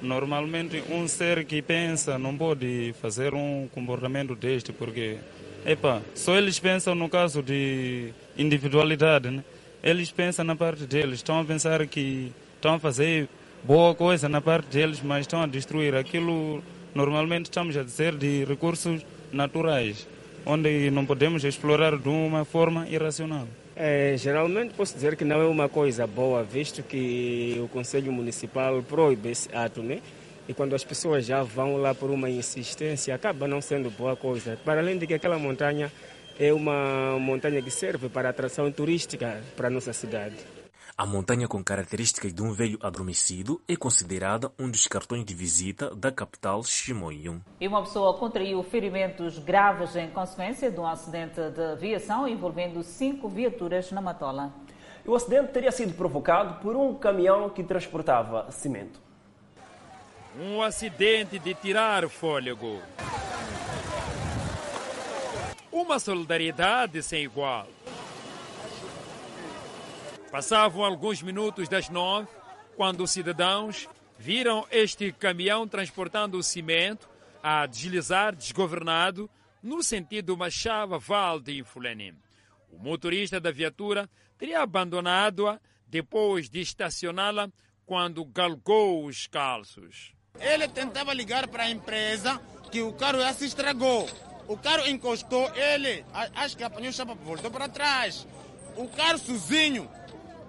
[0.00, 5.18] Normalmente, um ser que pensa não pode fazer um comportamento deste, porque
[5.64, 9.30] epa, só eles pensam no caso de individualidade.
[9.30, 9.44] Né?
[9.82, 13.28] Eles pensam na parte deles, estão a pensar que estão a fazer
[13.62, 16.62] boa coisa na parte deles, mas estão a destruir aquilo.
[16.94, 20.06] Normalmente, estamos a dizer de recursos naturais,
[20.44, 23.48] onde não podemos explorar de uma forma irracional.
[23.76, 28.80] É, geralmente posso dizer que não é uma coisa boa, visto que o Conselho Municipal
[28.82, 30.00] proíbe esse ato, né?
[30.48, 34.56] E quando as pessoas já vão lá por uma insistência, acaba não sendo boa coisa.
[34.64, 35.90] Para além de que aquela montanha
[36.38, 40.36] é uma montanha que serve para atração turística para a nossa cidade.
[40.96, 45.92] A montanha com características de um velho adormecido é considerada um dos cartões de visita
[45.92, 47.42] da capital Chimoio.
[47.60, 53.28] E uma pessoa contraiu ferimentos graves em consequência de um acidente de aviação envolvendo cinco
[53.28, 54.54] viaturas na Matola.
[55.04, 59.00] O acidente teria sido provocado por um caminhão que transportava cimento.
[60.38, 62.78] Um acidente de tirar fôlego.
[65.72, 67.66] Uma solidariedade sem igual.
[70.34, 72.26] Passavam alguns minutos das nove
[72.74, 77.08] quando os cidadãos viram este caminhão transportando o cimento
[77.40, 79.30] a deslizar desgovernado
[79.62, 82.16] no sentido Machava-Val de Infulene.
[82.68, 87.48] O motorista da viatura teria abandonado-a depois de estacioná-la
[87.86, 90.16] quando galgou os calços.
[90.40, 92.42] Ele tentava ligar para a empresa
[92.72, 94.10] que o carro já se estragou.
[94.48, 98.26] O carro encostou, ele acho que apanhou chapa, voltou para trás.
[98.76, 99.88] O carro sozinho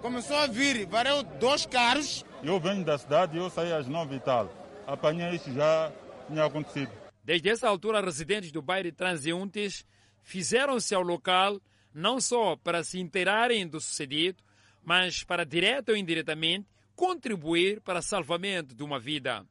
[0.06, 2.24] começou a vir, vareu dois carros.
[2.40, 4.48] Eu venho da cidade, eu saí às nove e tal.
[4.86, 5.92] Apanhei isso, já
[6.28, 6.92] tinha acontecido.
[7.24, 9.84] Desde essa altura, residentes do bairro transeuntes
[10.22, 11.60] fizeram-se ao local
[11.92, 14.40] não só para se inteirarem do sucedido,
[14.84, 19.44] mas para, direto ou indiretamente, contribuir para o salvamento de uma vida.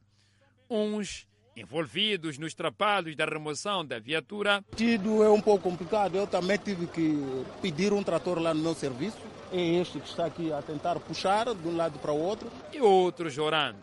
[0.69, 4.63] Uns envolvidos nos trabalhos da remoção da viatura.
[4.75, 7.17] Tido é um pouco complicado, eu também tive que
[7.61, 9.17] pedir um trator lá no meu serviço.
[9.51, 12.51] É este que está aqui a tentar puxar de um lado para o outro.
[12.73, 13.79] E outros orando.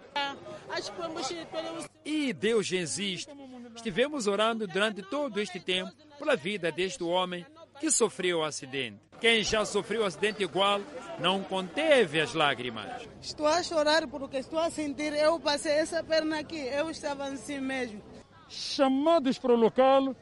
[2.05, 3.31] E Deus existe.
[3.75, 7.47] Estivemos orando durante todo este tempo pela vida deste homem
[7.81, 8.99] que sofreu o acidente.
[9.21, 10.81] Quem já sofreu um acidente igual
[11.21, 13.09] não conteve as lágrimas.
[13.21, 15.13] Estou a chorar porque estou a sentir.
[15.13, 18.03] Eu passei essa perna aqui, eu estava assim mesmo.
[18.49, 20.15] Chamados para o local,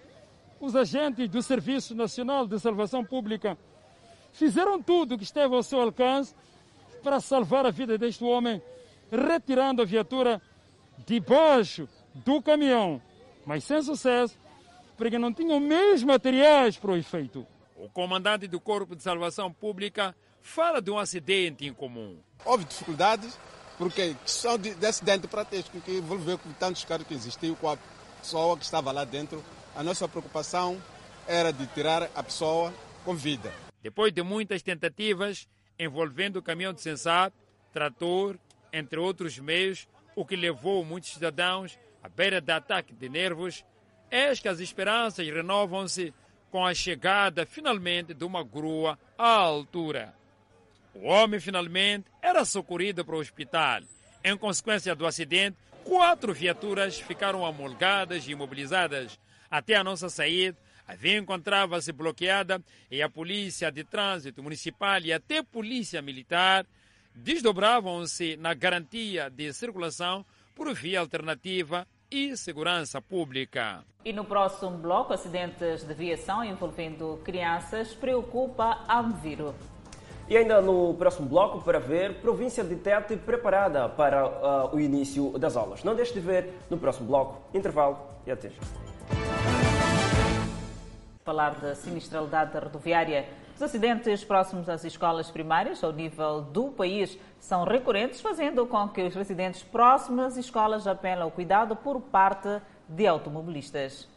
[0.61, 3.57] os agentes do Serviço Nacional de Salvação Pública
[4.33, 6.35] fizeram tudo o que esteve ao seu alcance
[7.03, 8.63] para salvar a vida deste homem,
[9.11, 10.41] retirando a viatura
[11.07, 13.01] debaixo do caminhão,
[13.47, 14.39] mas sem sucesso,
[15.01, 17.47] porque não tinham mesmo materiais para o efeito.
[17.75, 22.19] O comandante do Corpo de Salvação Pública fala de um acidente incomum.
[22.45, 23.39] Houve dificuldades,
[23.79, 27.79] porque questão de, de acidente prático que envolveu com tantos carros que existiam com a
[28.21, 29.43] pessoa que estava lá dentro.
[29.75, 30.77] A nossa preocupação
[31.27, 32.71] era de tirar a pessoa
[33.03, 33.51] com vida.
[33.83, 37.35] Depois de muitas tentativas envolvendo o caminhão de sensato,
[37.73, 38.39] trator,
[38.71, 43.65] entre outros meios, o que levou muitos cidadãos à beira de ataque de nervos,
[44.11, 46.13] eis que as esperanças renovam-se
[46.51, 50.15] com a chegada finalmente de uma grua à altura.
[50.95, 53.83] O homem finalmente era socorrido para o hospital.
[54.25, 59.19] Em consequência do acidente, quatro viaturas ficaram amolgadas e imobilizadas.
[59.51, 65.13] Até a nossa saída, a via encontrava-se bloqueada e a polícia de trânsito municipal e
[65.13, 66.67] até polícia militar
[67.15, 73.85] desdobravam-se na garantia de circulação por via alternativa e segurança pública.
[74.05, 79.55] E no próximo bloco, acidentes de viação envolvendo crianças preocupa a Amviro.
[80.29, 85.37] E ainda no próximo bloco, para ver, província de Tete preparada para uh, o início
[85.39, 85.83] das aulas.
[85.83, 87.43] Não deixe de ver no próximo bloco.
[87.53, 88.61] Intervalo e até já.
[91.25, 93.29] Falar da sinistralidade rodoviária.
[93.61, 99.03] Os acidentes próximos às escolas primárias, ao nível do país, são recorrentes, fazendo com que
[99.03, 102.49] os residentes próximos às escolas apelam ao cuidado por parte
[102.89, 104.09] de automobilistas.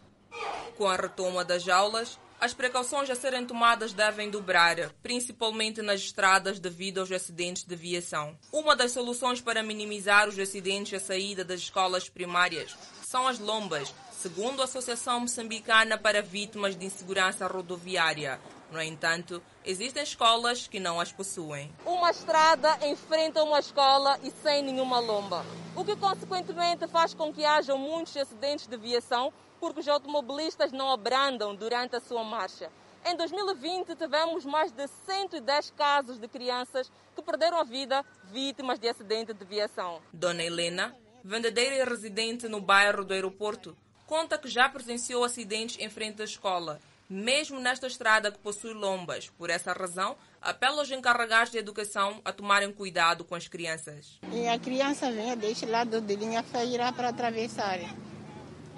[0.78, 6.58] Com a retoma das aulas, as precauções a serem tomadas devem dobrar, principalmente nas estradas
[6.58, 8.38] devido aos acidentes de viação.
[8.50, 13.94] Uma das soluções para minimizar os acidentes à saída das escolas primárias são as lombas,
[14.14, 18.40] segundo a Associação Moçambicana para Vítimas de Insegurança Rodoviária.
[18.74, 21.72] No entanto, existem escolas que não as possuem.
[21.86, 27.46] Uma estrada enfrenta uma escola e sem nenhuma lomba, o que consequentemente faz com que
[27.46, 32.72] hajam muitos acidentes de viação porque os automobilistas não abrandam durante a sua marcha.
[33.06, 38.90] Em 2020, tivemos mais de 110 casos de crianças que perderam a vida vítimas de
[38.90, 40.02] acidente de viação.
[40.12, 45.92] Dona Helena, vendedeira e residente no bairro do aeroporto, conta que já presenciou acidentes em
[45.92, 46.80] frente à escola,
[47.14, 49.30] mesmo nesta estrada que possui lombas.
[49.38, 54.20] Por essa razão, apela aos encarregados de educação a tomarem cuidado com as crianças.
[54.32, 57.80] E a criança vem deste lado de linha feira para atravessar.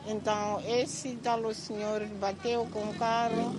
[0.05, 3.55] Então, esse tal senhor bateu com o carro,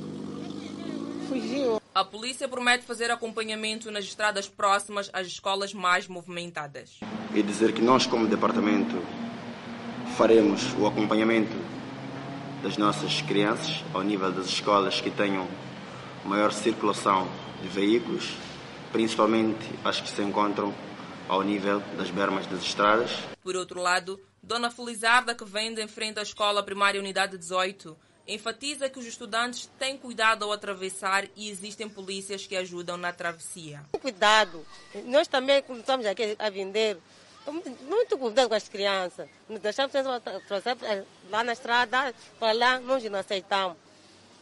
[1.27, 1.81] fugiu.
[1.95, 7.01] A polícia promete fazer acompanhamento nas estradas próximas às escolas mais movimentadas.
[7.35, 9.03] E dizer que nós, como departamento,
[10.19, 11.76] faremos o acompanhamento
[12.67, 15.47] das nossas crianças ao nível das escolas que tenham
[16.25, 17.29] maior circulação
[17.63, 18.35] de veículos,
[18.91, 20.75] principalmente as que se encontram
[21.29, 23.13] ao nível das bermas das estradas.
[23.41, 28.91] Por outro lado, Dona Felizarda, que vende em frente à Escola Primária Unidade 18, enfatiza
[28.91, 33.85] que os estudantes têm cuidado ao atravessar e existem polícias que ajudam na travessia.
[33.93, 34.67] Cuidado.
[35.05, 36.99] Nós também, quando estamos aqui a vender,
[37.53, 39.29] muito cuidado com as crianças.
[39.49, 39.93] Nos deixamos
[41.31, 43.77] lá na estrada, para lá, nós não aceitamos.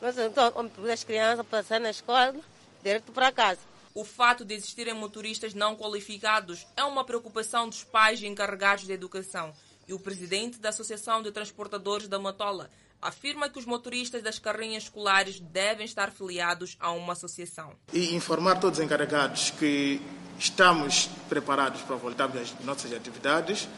[0.00, 2.34] Nós então, as crianças passar na escola,
[2.82, 3.60] direto para casa.
[3.94, 9.54] O fato de existirem motoristas não qualificados é uma preocupação dos pais encarregados de educação.
[9.86, 12.70] E o presidente da Associação de Transportadores da Matola
[13.04, 17.72] afirma que os motoristas das carrinhas escolares devem estar filiados a uma associação.
[17.92, 20.00] E informar todos os encarregados que
[20.38, 23.68] estamos preparados para voltarmos às nossas atividades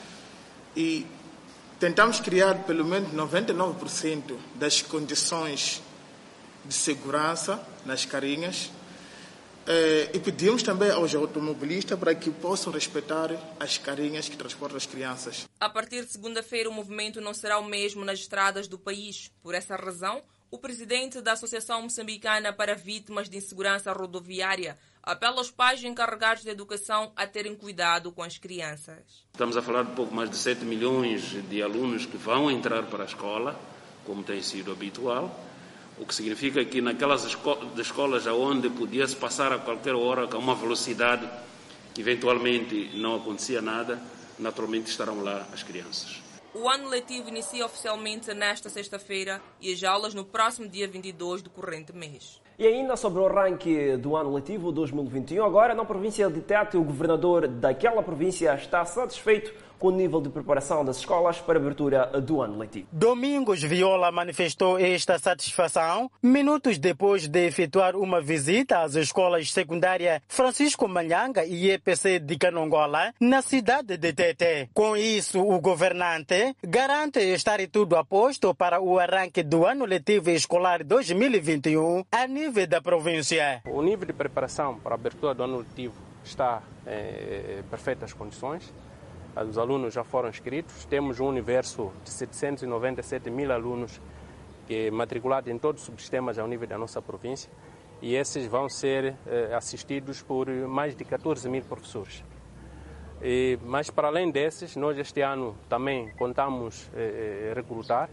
[0.76, 1.04] e
[1.80, 5.82] tentamos criar pelo menos 99% das condições
[6.64, 8.70] de segurança nas carinhas
[9.66, 14.86] eh, e pedimos também aos automobilistas para que possam respeitar as carinhas que transportam as
[14.86, 15.48] crianças.
[15.58, 19.32] A partir de segunda-feira, o movimento não será o mesmo nas estradas do país.
[19.42, 25.50] Por essa razão, o presidente da Associação Moçambicana para Vítimas de Insegurança Rodoviária apela aos
[25.50, 29.24] pais encarregados de educação a terem cuidado com as crianças.
[29.32, 33.02] Estamos a falar de pouco mais de 7 milhões de alunos que vão entrar para
[33.04, 33.58] a escola,
[34.04, 35.45] como tem sido habitual
[35.98, 40.54] o que significa que naquelas esco escolas onde podia-se passar a qualquer hora com uma
[40.54, 41.28] velocidade
[41.94, 43.98] que eventualmente não acontecia nada,
[44.38, 46.20] naturalmente estarão lá as crianças.
[46.52, 51.50] O ano letivo inicia oficialmente nesta sexta-feira e as aulas no próximo dia 22 do
[51.50, 52.40] corrente mês.
[52.58, 56.82] E ainda sobre o arranque do ano letivo 2021, agora na província de Tete, o
[56.82, 62.06] governador daquela província está satisfeito com o nível de preparação das escolas para a abertura
[62.20, 62.88] do ano letivo.
[62.92, 70.88] Domingos Viola manifestou esta satisfação minutos depois de efetuar uma visita às escolas secundárias Francisco
[70.88, 74.70] Manhanga e EPC de Canongola, na cidade de Tete.
[74.72, 80.30] Com isso, o governante garante estar tudo a posto para o arranque do ano letivo
[80.30, 83.62] escolar 2021 a nível da província.
[83.66, 88.72] O nível de preparação para a abertura do ano letivo está em perfeitas condições.
[89.44, 90.86] Os alunos já foram inscritos.
[90.86, 94.00] Temos um universo de 797 mil alunos
[94.66, 97.50] que matriculados em todos os subsistemas ao nível da nossa província
[98.00, 102.24] e esses vão ser eh, assistidos por mais de 14 mil professores.
[103.22, 108.10] E, mas para além desses, nós este ano também contamos eh, recrutar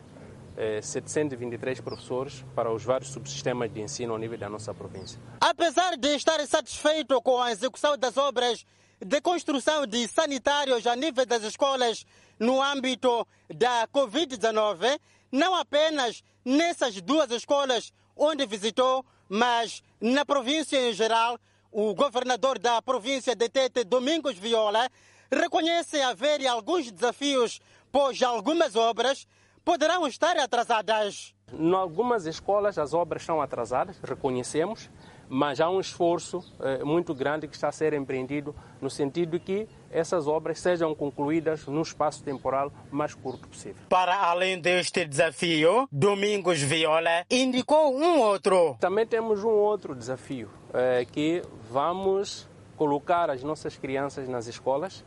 [0.56, 5.20] eh, 723 professores para os vários subsistemas de ensino ao nível da nossa província.
[5.42, 8.66] Apesar de estar satisfeito com a execução das obras
[9.06, 12.06] de construção de sanitários a nível das escolas
[12.40, 15.00] no âmbito da Covid-19,
[15.32, 21.40] não apenas nessas duas escolas onde visitou, mas na província em geral,
[21.72, 24.90] o governador da província de Tete, Domingos Viola,
[25.32, 27.60] reconhece haver alguns desafios,
[27.92, 29.28] pois algumas obras
[29.66, 31.34] poderão estar atrasadas.
[31.52, 34.90] Em algumas escolas as obras estão atrasadas, reconhecemos,
[35.30, 39.68] mas há um esforço eh, muito grande que está a ser empreendido no sentido que
[39.92, 43.82] essas obras sejam concluídas num espaço temporal mais curto possível.
[43.90, 48.76] Para além deste desafio, Domingos Viola indicou um outro.
[48.80, 55.04] Também temos um outro desafio, eh, que vamos colocar as nossas crianças nas escolas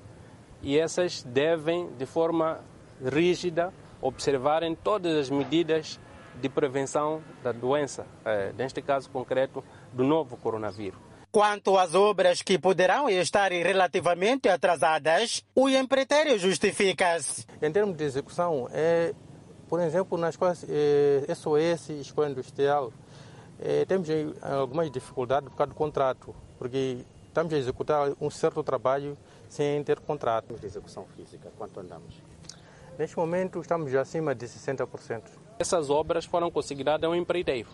[0.62, 2.60] e essas devem, de forma
[3.04, 6.00] rígida, observarem todas as medidas
[6.40, 9.64] de prevenção da doença, eh, neste caso concreto,
[9.96, 11.00] do novo coronavírus.
[11.32, 17.44] Quanto às obras que poderão estar relativamente atrasadas, o empreiteiro justifica-se.
[17.60, 19.12] Em termos de execução, é,
[19.68, 22.92] por exemplo, nas escolas é, SOS, Escola Industrial,
[23.58, 24.08] é, temos
[24.42, 29.16] algumas dificuldades por causa do contrato, porque estamos a executar um certo trabalho
[29.48, 30.54] sem ter contrato.
[30.54, 32.14] De execução física, quanto andamos?
[32.98, 35.22] Neste momento estamos acima de 60%.
[35.58, 37.68] Essas obras foram consignadas a um empreiteiro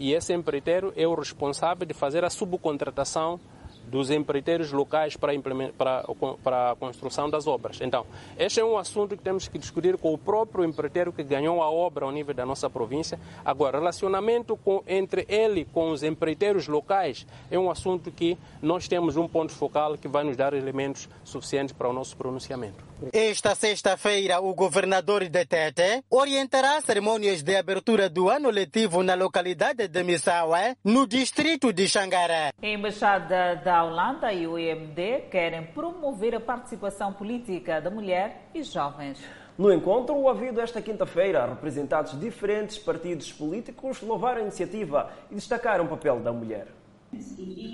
[0.00, 3.38] e esse empreiteiro é o responsável de fazer a subcontratação
[3.86, 5.32] dos empreiteiros locais para,
[5.76, 6.04] para,
[6.42, 7.80] para, a construção das obras.
[7.80, 8.06] Então,
[8.38, 11.70] este é um assunto que temos que discutir com o próprio empreiteiro que ganhou a
[11.70, 13.18] obra ao nível da nossa província.
[13.44, 19.16] Agora, relacionamento com, entre ele com os empreiteiros locais é um assunto que nós temos
[19.16, 22.89] um ponto focal que vai nos dar elementos suficientes para o nosso pronunciamento.
[23.12, 29.88] Esta sexta-feira, o governador de Tete orientará cerimônias de abertura do ano letivo na localidade
[29.88, 32.52] de Missawa, no distrito de Xangaré.
[32.62, 38.62] A Embaixada da Holanda e o EMD querem promover a participação política da mulher e
[38.62, 39.18] jovens.
[39.56, 45.86] No encontro havido esta quinta-feira, representantes de diferentes partidos políticos louvaram a iniciativa e destacaram
[45.86, 46.79] o papel da mulher.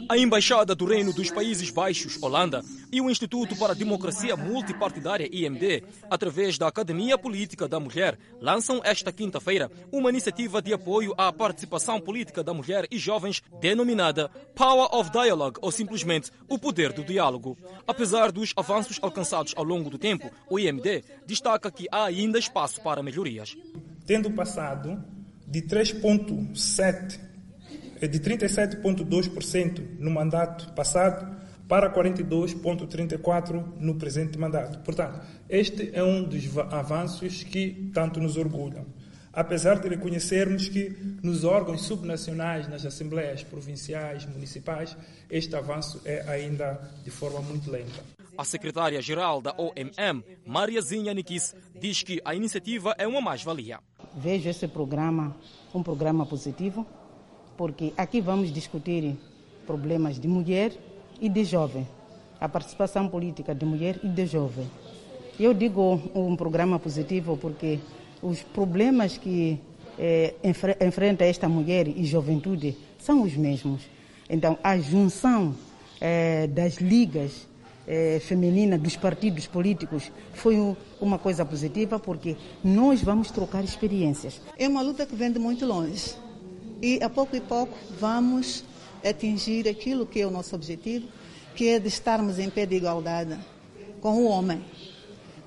[0.08, 2.62] A Embaixada do Reino dos Países Baixos, Holanda,
[2.92, 8.80] e o Instituto para a Democracia Multipartidária, IMD, através da Academia Política da Mulher, lançam
[8.84, 14.88] esta quinta-feira uma iniciativa de apoio à participação política da mulher e jovens denominada Power
[14.94, 17.58] of Dialogue, ou simplesmente o poder do diálogo.
[17.86, 22.80] Apesar dos avanços alcançados ao longo do tempo, o IMD destaca que há ainda espaço
[22.80, 23.56] para melhorias.
[24.06, 25.02] Tendo passado
[25.46, 27.35] de 3,7
[28.00, 31.36] é de 37,2% no mandato passado
[31.68, 34.78] para 42,34% no presente mandato.
[34.80, 38.86] Portanto, este é um dos avanços que tanto nos orgulham.
[39.32, 44.96] Apesar de reconhecermos que nos órgãos subnacionais, nas assembleias provinciais, municipais,
[45.28, 48.02] este avanço é ainda de forma muito lenta.
[48.38, 53.78] A secretária-geral da OMM, Mariazinha Nikis, diz que a iniciativa é uma mais-valia.
[54.14, 55.36] Vejo esse programa
[55.76, 56.86] um programa positivo,
[57.56, 59.16] porque aqui vamos discutir
[59.66, 60.72] problemas de mulher
[61.20, 61.86] e de jovem,
[62.40, 64.66] a participação política de mulher e de jovem.
[65.38, 67.78] Eu digo um programa positivo porque
[68.22, 69.58] os problemas que
[69.98, 70.34] eh,
[70.80, 73.82] enfrenta esta mulher e juventude são os mesmos.
[74.28, 75.54] Então, a junção
[76.00, 77.46] eh, das ligas
[77.86, 84.40] eh, femininas, dos partidos políticos, foi um, uma coisa positiva porque nós vamos trocar experiências.
[84.58, 86.25] É uma luta que vem de muito longe
[86.80, 88.64] e a pouco e pouco vamos
[89.04, 91.08] atingir aquilo que é o nosso objetivo,
[91.54, 93.38] que é de estarmos em pé de igualdade
[94.00, 94.64] com o homem.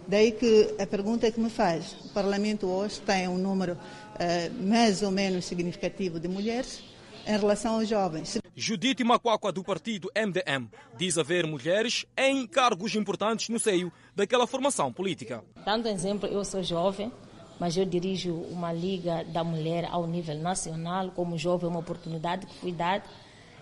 [0.08, 5.04] Daí que a pergunta que me faz, o Parlamento hoje tem um número uh, mais
[5.04, 6.84] ou menos significativo de mulheres
[7.28, 8.40] em relação aos jovens.
[8.56, 10.68] Judite Macuacua, do partido MDM,
[10.98, 15.44] diz haver mulheres em cargos importantes no seio daquela formação política.
[15.64, 17.12] Dando exemplo, eu sou jovem,
[17.60, 21.12] mas eu dirijo uma liga da mulher ao nível nacional.
[21.12, 23.04] Como jovem, uma oportunidade que fui dada.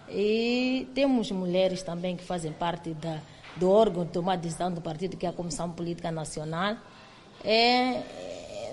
[0.10, 3.20] E temos mulheres também que fazem parte da,
[3.56, 6.78] do órgão de tomar decisão do partido, que é a Comissão Política Nacional.
[7.43, 8.04] É,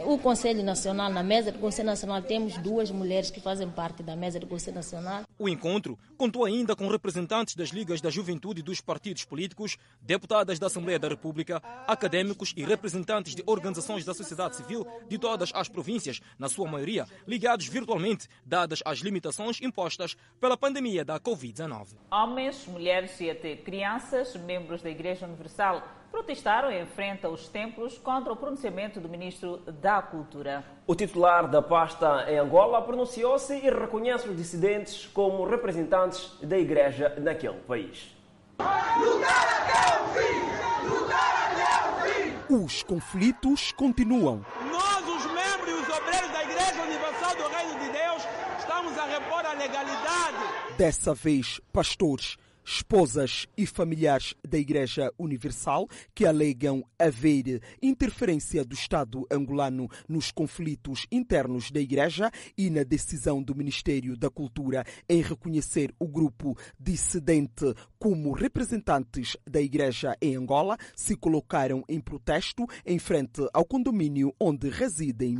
[0.04, 4.16] o Conselho Nacional, na mesa do Conselho Nacional, temos duas mulheres que fazem parte da
[4.16, 5.22] mesa do Conselho Nacional.
[5.38, 10.58] O encontro contou ainda com representantes das ligas da juventude e dos partidos políticos, deputadas
[10.58, 15.68] da Assembleia da República, acadêmicos e representantes de organizações da sociedade civil de todas as
[15.68, 21.96] províncias, na sua maioria ligados virtualmente, dadas as limitações impostas pela pandemia da Covid-19.
[22.10, 25.82] Homens, mulheres e até crianças, membros da Igreja Universal,
[26.14, 30.64] protestaram em frente aos templos contra o pronunciamento do ministro da Cultura.
[30.86, 37.16] O titular da pasta em Angola pronunciou-se e reconhece os dissidentes como representantes da igreja
[37.20, 38.14] naquele país.
[38.60, 40.88] Lutar até o fim!
[40.88, 42.64] Lutar até o fim!
[42.64, 44.46] Os conflitos continuam.
[44.70, 48.22] Nós, os membros e os obreiros da Igreja Universal do Reino de Deus,
[48.60, 50.76] estamos a repor a legalidade.
[50.78, 59.26] Dessa vez, pastores esposas e familiares da Igreja Universal que alegam haver interferência do Estado
[59.30, 65.94] angolano nos conflitos internos da Igreja e na decisão do Ministério da Cultura em reconhecer
[65.98, 73.46] o grupo dissidente como representantes da Igreja em Angola se colocaram em protesto em frente
[73.52, 75.38] ao condomínio onde residem.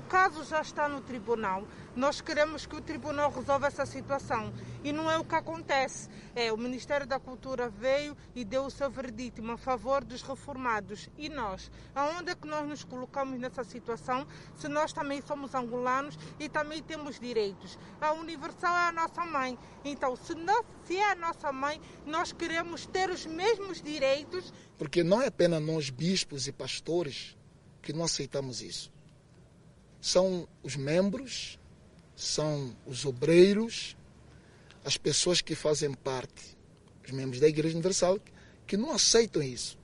[0.00, 4.50] O caso já está no tribunal, nós queremos que o tribunal resolva essa situação
[4.82, 6.08] e não é o que acontece.
[6.34, 11.10] É o Ministério da Cultura veio e deu o seu verdito a favor dos reformados.
[11.18, 11.70] E nós?
[11.94, 14.26] Aonde é que nós nos colocamos nessa situação
[14.56, 17.78] se nós também somos angolanos e também temos direitos?
[18.00, 19.58] A Universal é a nossa mãe.
[19.84, 24.50] Então, se, nós, se é a nossa mãe, nós queremos ter os mesmos direitos.
[24.78, 27.36] Porque não é apenas nós, bispos e pastores,
[27.82, 28.90] que não aceitamos isso.
[30.00, 31.58] São os membros,
[32.16, 33.96] são os obreiros,
[34.84, 36.56] as pessoas que fazem parte,
[37.04, 38.18] os membros da Igreja Universal,
[38.66, 39.78] que não aceitam isso.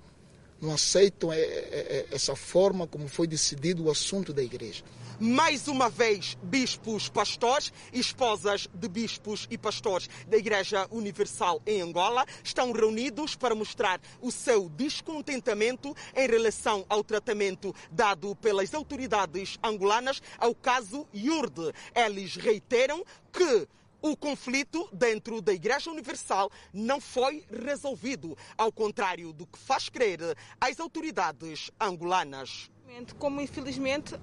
[0.61, 4.83] Não aceitam é, é, é, essa forma como foi decidido o assunto da igreja.
[5.19, 11.81] Mais uma vez, bispos, pastores e esposas de bispos e pastores da Igreja Universal em
[11.81, 19.59] Angola estão reunidos para mostrar o seu descontentamento em relação ao tratamento dado pelas autoridades
[19.65, 21.73] angolanas ao caso Yurde.
[21.95, 23.03] Eles reiteram
[23.33, 23.67] que
[24.03, 30.21] o conflito dentro da Igreja Universal não foi resolvido, ao contrário do que faz crer
[30.61, 32.71] as autoridades angolanas.
[33.19, 34.15] Como infelizmente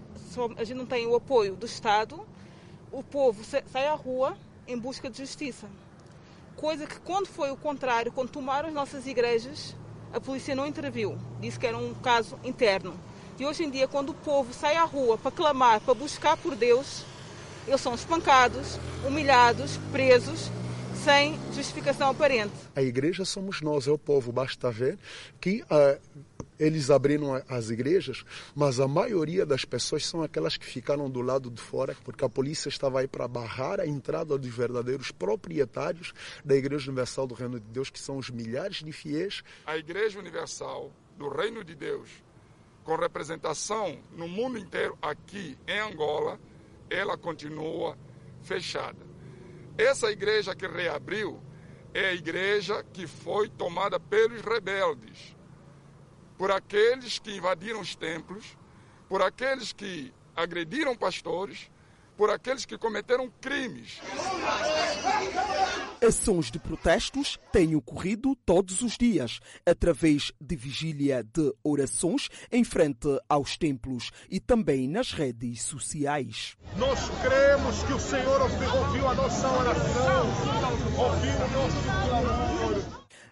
[0.58, 2.26] a gente não tem o apoio do Estado,
[2.92, 4.38] o povo sai à rua
[4.68, 5.68] em busca de justiça.
[6.56, 9.76] Coisa que quando foi o contrário, quando tomaram as nossas igrejas,
[10.14, 12.94] a polícia não interviu, disse que era um caso interno.
[13.38, 16.56] E hoje em dia, quando o povo sai à rua para clamar, para buscar por
[16.56, 17.04] Deus,
[17.68, 20.50] eles são espancados, humilhados, presos,
[21.04, 22.54] sem justificação aparente.
[22.74, 24.32] A igreja somos nós, é o povo.
[24.32, 24.98] Basta ver
[25.42, 26.00] que uh,
[26.58, 28.24] eles abriram as igrejas,
[28.56, 32.30] mas a maioria das pessoas são aquelas que ficaram do lado de fora, porque a
[32.30, 36.14] polícia estava aí para barrar a entrada dos verdadeiros proprietários
[36.46, 39.44] da Igreja Universal do Reino de Deus, que são os milhares de fiéis.
[39.66, 42.10] A Igreja Universal do Reino de Deus,
[42.86, 46.40] com representação no mundo inteiro, aqui em Angola,
[46.90, 47.98] ela continua
[48.42, 49.13] fechada.
[49.78, 51.42] Essa igreja que reabriu
[51.94, 55.36] é a igreja que foi tomada pelos rebeldes,
[56.38, 58.58] por aqueles que invadiram os templos,
[59.10, 61.72] por aqueles que agrediram pastores,
[62.24, 64.00] por aqueles que cometeram crimes.
[66.02, 73.10] Ações de protestos têm ocorrido todos os dias, através de vigília de orações em frente
[73.28, 76.56] aos templos e também nas redes sociais.
[76.78, 80.28] Nós cremos que o Senhor ouviu a nossa oração,
[80.98, 82.03] ouviu o nosso.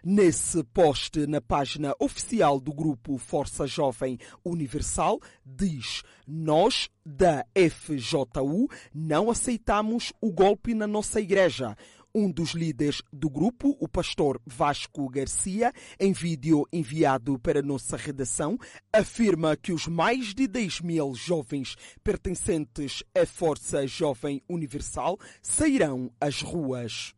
[0.04, 9.30] Nesse post na página oficial do grupo Força Jovem Universal, diz: Nós, da FJU, não
[9.30, 11.78] aceitamos o golpe na nossa igreja.
[12.16, 18.58] Um dos líderes do grupo, o pastor Vasco Garcia, em vídeo enviado para nossa redação,
[18.92, 26.42] afirma que os mais de 10 mil jovens pertencentes à Força Jovem Universal sairão às
[26.42, 27.14] ruas.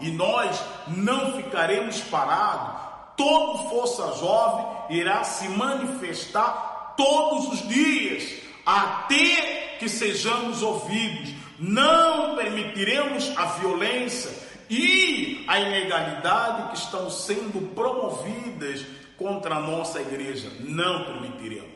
[0.00, 2.80] E nós não ficaremos parados.
[3.16, 8.24] Todo Força Jovem irá se manifestar todos os dias,
[8.64, 11.34] até que sejamos ouvidos.
[11.58, 14.30] Não permitiremos a violência
[14.70, 18.86] e a ilegalidade que estão sendo promovidas
[19.18, 20.50] contra a nossa igreja.
[20.60, 21.68] Não permitiremos.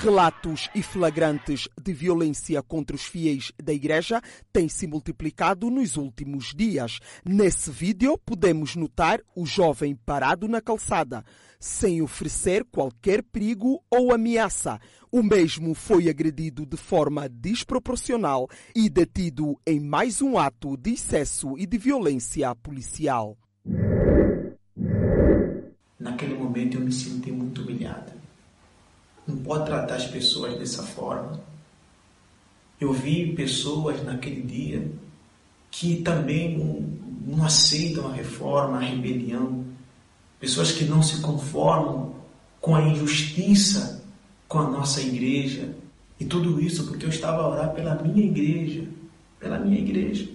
[0.00, 4.22] Relatos e flagrantes de violência contra os fiéis da igreja
[4.52, 7.00] têm se multiplicado nos últimos dias.
[7.24, 11.24] Nesse vídeo, podemos notar o jovem parado na calçada,
[11.58, 14.78] sem oferecer qualquer perigo ou ameaça.
[15.10, 21.58] O mesmo foi agredido de forma desproporcional e detido em mais um ato de excesso
[21.58, 23.36] e de violência policial.
[25.98, 28.17] Naquele momento eu me senti muito humilhada
[29.28, 31.38] não pode tratar as pessoas dessa forma.
[32.80, 34.90] Eu vi pessoas naquele dia
[35.70, 39.64] que também não, não aceitam a reforma, a rebelião,
[40.40, 42.14] pessoas que não se conformam
[42.60, 44.02] com a injustiça
[44.48, 45.74] com a nossa igreja.
[46.18, 48.88] E tudo isso porque eu estava a orar pela minha igreja,
[49.38, 50.28] pela minha igreja.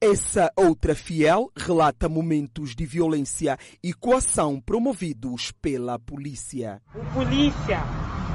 [0.00, 6.82] Essa outra fiel relata momentos de violência e coação promovidos pela polícia.
[6.92, 7.84] O polícia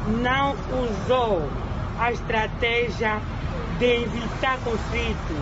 [0.07, 1.49] não usou
[1.99, 3.19] a estratégia
[3.79, 5.37] de evitar conflitos.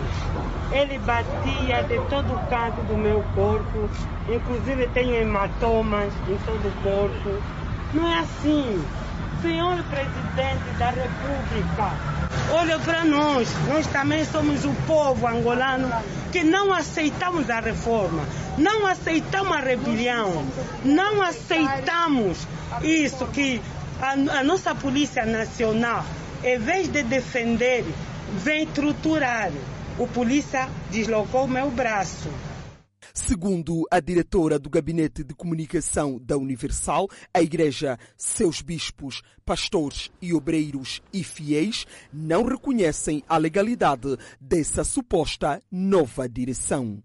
[0.72, 3.88] Ele batia de todo o canto do meu corpo,
[4.28, 7.42] inclusive tenho hematomas em todo o corpo.
[7.94, 8.84] Não é assim.
[9.42, 11.92] Senhor Presidente da República,
[12.52, 13.48] olha para nós.
[13.68, 15.90] Nós também somos o povo angolano
[16.32, 18.22] que não aceitamos a reforma,
[18.56, 20.44] não aceitamos a rebelião,
[20.84, 22.46] não aceitamos
[22.82, 23.60] isso que
[24.00, 26.04] a, a nossa Polícia Nacional,
[26.44, 27.84] em vez de defender,
[28.38, 29.50] vem torturar.
[29.98, 32.28] O polícia deslocou meu braço.
[33.14, 40.34] Segundo a diretora do Gabinete de Comunicação da Universal, a Igreja, seus bispos, pastores e
[40.34, 47.02] obreiros e fiéis não reconhecem a legalidade dessa suposta nova direção.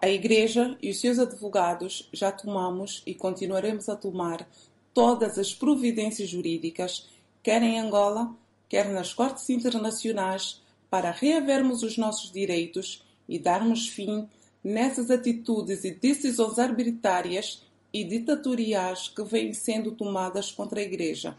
[0.00, 4.48] A Igreja e os seus advogados já tomamos e continuaremos a tomar
[4.94, 7.08] todas as providências jurídicas,
[7.42, 8.34] quer em Angola,
[8.68, 14.28] quer nas cortes internacionais, para reavermos os nossos direitos e darmos fim
[14.62, 17.62] nessas atitudes e decisões arbitrárias
[17.92, 21.36] e ditatoriais que vêm sendo tomadas contra a Igreja.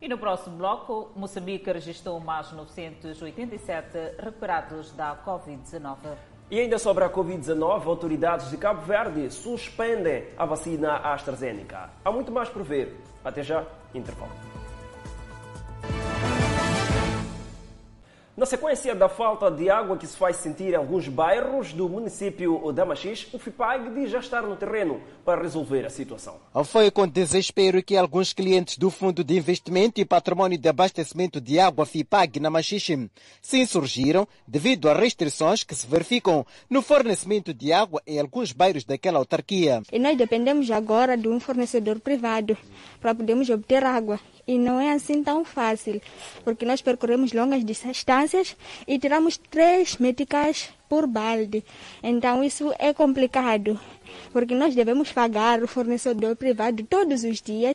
[0.00, 6.31] E no próximo bloco, Moçambique registrou mais 987 recuperados da Covid-19.
[6.52, 11.88] E ainda sobre a Covid-19, autoridades de Cabo Verde suspendem a vacina AstraZeneca.
[12.04, 12.94] Há muito mais por ver.
[13.24, 14.51] Até já, intervalo.
[18.34, 22.72] Na sequência da falta de água que se faz sentir em alguns bairros do município
[22.72, 26.36] da Machis, o FIPAG diz já estar no terreno para resolver a situação.
[26.64, 31.60] Foi com desespero que alguns clientes do Fundo de Investimento e Patrimônio de Abastecimento de
[31.60, 33.10] Água FIPAG na Machixe
[33.42, 38.84] se insurgiram devido a restrições que se verificam no fornecimento de água em alguns bairros
[38.84, 39.82] daquela autarquia.
[39.92, 42.56] E nós dependemos agora de um fornecedor privado
[42.98, 44.18] para podermos obter água.
[44.46, 46.00] E não é assim tão fácil,
[46.44, 48.56] porque nós percorremos longas distâncias
[48.88, 51.64] e tiramos três meticais por balde.
[52.02, 53.78] Então isso é complicado,
[54.32, 57.74] porque nós devemos pagar o fornecedor privado todos os dias.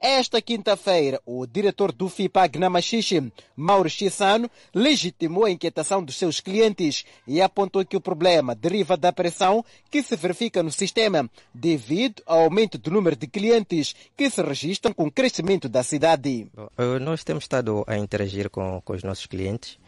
[0.00, 6.38] Esta quinta-feira, o diretor do FIPAG na Machixe, Mauro Chissano, legitimou a inquietação dos seus
[6.38, 12.22] clientes e apontou que o problema deriva da pressão que se verifica no sistema devido
[12.26, 16.46] ao aumento do número de clientes que se registram com o crescimento da cidade.
[17.00, 19.78] Nós temos estado a interagir com, com os nossos clientes.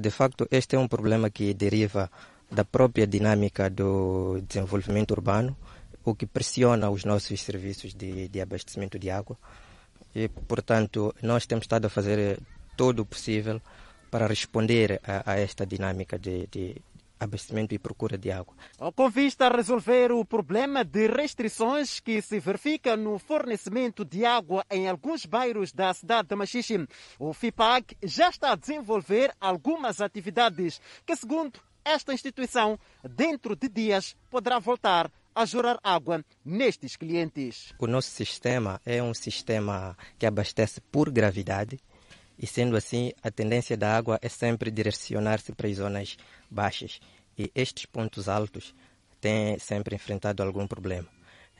[0.00, 2.10] De facto, este é um problema que deriva
[2.50, 5.56] da própria dinâmica do desenvolvimento urbano
[6.04, 9.36] o que pressiona os nossos serviços de, de abastecimento de água.
[10.14, 12.40] E, portanto, nós temos estado a fazer
[12.76, 13.60] todo o possível
[14.10, 16.76] para responder a, a esta dinâmica de, de
[17.22, 18.54] abastecimento e procura de água.
[18.94, 24.64] Com vista a resolver o problema de restrições que se verifica no fornecimento de água
[24.70, 26.86] em alguns bairros da cidade de Machixe,
[27.18, 34.16] o FIPAG já está a desenvolver algumas atividades que, segundo esta instituição, dentro de dias
[34.30, 37.74] poderá voltar a jurar água nestes clientes.
[37.78, 41.78] O nosso sistema é um sistema que abastece por gravidade
[42.38, 46.16] e, sendo assim, a tendência da água é sempre direcionar-se para as zonas
[46.50, 47.00] baixas
[47.38, 48.74] e estes pontos altos
[49.20, 51.08] têm sempre enfrentado algum problema.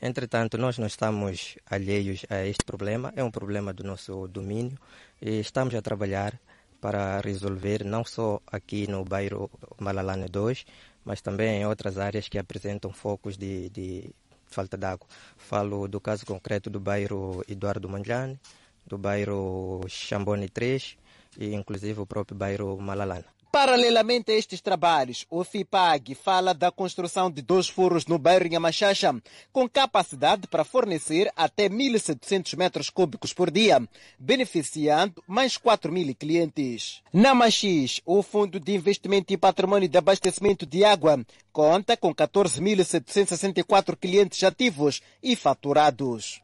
[0.01, 4.77] Entretanto, nós não estamos alheios a este problema, é um problema do nosso domínio
[5.21, 6.37] e estamos a trabalhar
[6.81, 9.49] para resolver não só aqui no bairro
[9.79, 10.65] Malalane 2,
[11.03, 14.09] mas também em outras áreas que apresentam focos de, de
[14.45, 15.07] falta de água.
[15.37, 18.39] Falo do caso concreto do bairro Eduardo Manjane,
[18.85, 20.97] do bairro Chambone 3
[21.37, 23.32] e inclusive o próprio bairro Malalana.
[23.53, 29.13] Paralelamente a estes trabalhos, o FIPAG fala da construção de dois furos no bairro Nhamachacha,
[29.51, 33.79] com capacidade para fornecer até 1.700 metros cúbicos por dia,
[34.17, 37.03] beneficiando mais 4 mil clientes.
[37.13, 43.95] Na Machis, o Fundo de Investimento e Patrimônio de Abastecimento de Água conta com 14.764
[43.95, 46.41] clientes ativos e faturados.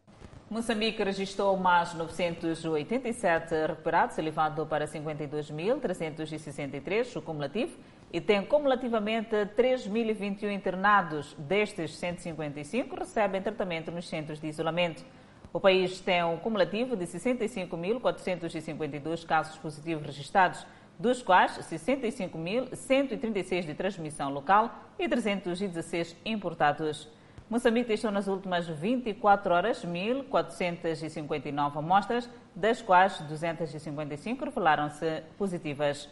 [0.49, 7.77] Moçambique registrou mais 987 recuperados, elevado para 52.363 o cumulativo,
[8.11, 11.35] e tem cumulativamente 3.021 internados.
[11.37, 15.05] Destes, 155 recebem tratamento nos centros de isolamento.
[15.53, 20.65] O país tem um cumulativo de 65.452 casos positivos registrados,
[20.97, 27.07] dos quais 65.136 de transmissão local e 316 importados.
[27.49, 36.07] Moçambique testou nas últimas 24 horas 1.459 amostras, das quais 255 revelaram-se positivas.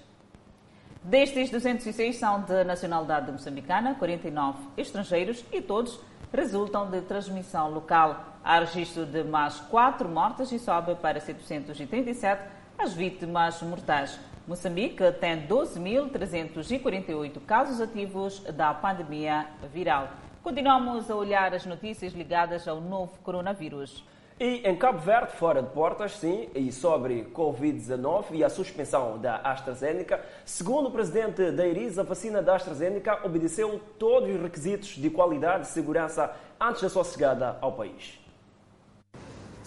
[1.03, 5.99] Destes, 206 são de nacionalidade moçambicana, 49 estrangeiros e todos
[6.33, 8.25] resultam de transmissão local.
[8.43, 12.41] Há registro de mais 4 mortes e sobe para 737
[12.79, 14.19] as vítimas mortais.
[14.47, 20.09] Moçambique tem 12.348 casos ativos da pandemia viral.
[20.47, 24.01] Continuamos a olhar as notícias ligadas ao novo coronavírus.
[24.39, 29.41] E em Cabo Verde, fora de portas, sim, e sobre Covid-19 e a suspensão da
[29.41, 35.09] AstraZeneca, segundo o presidente da IRIS, a vacina da AstraZeneca obedeceu todos os requisitos de
[35.09, 38.17] qualidade e segurança antes da sua chegada ao país.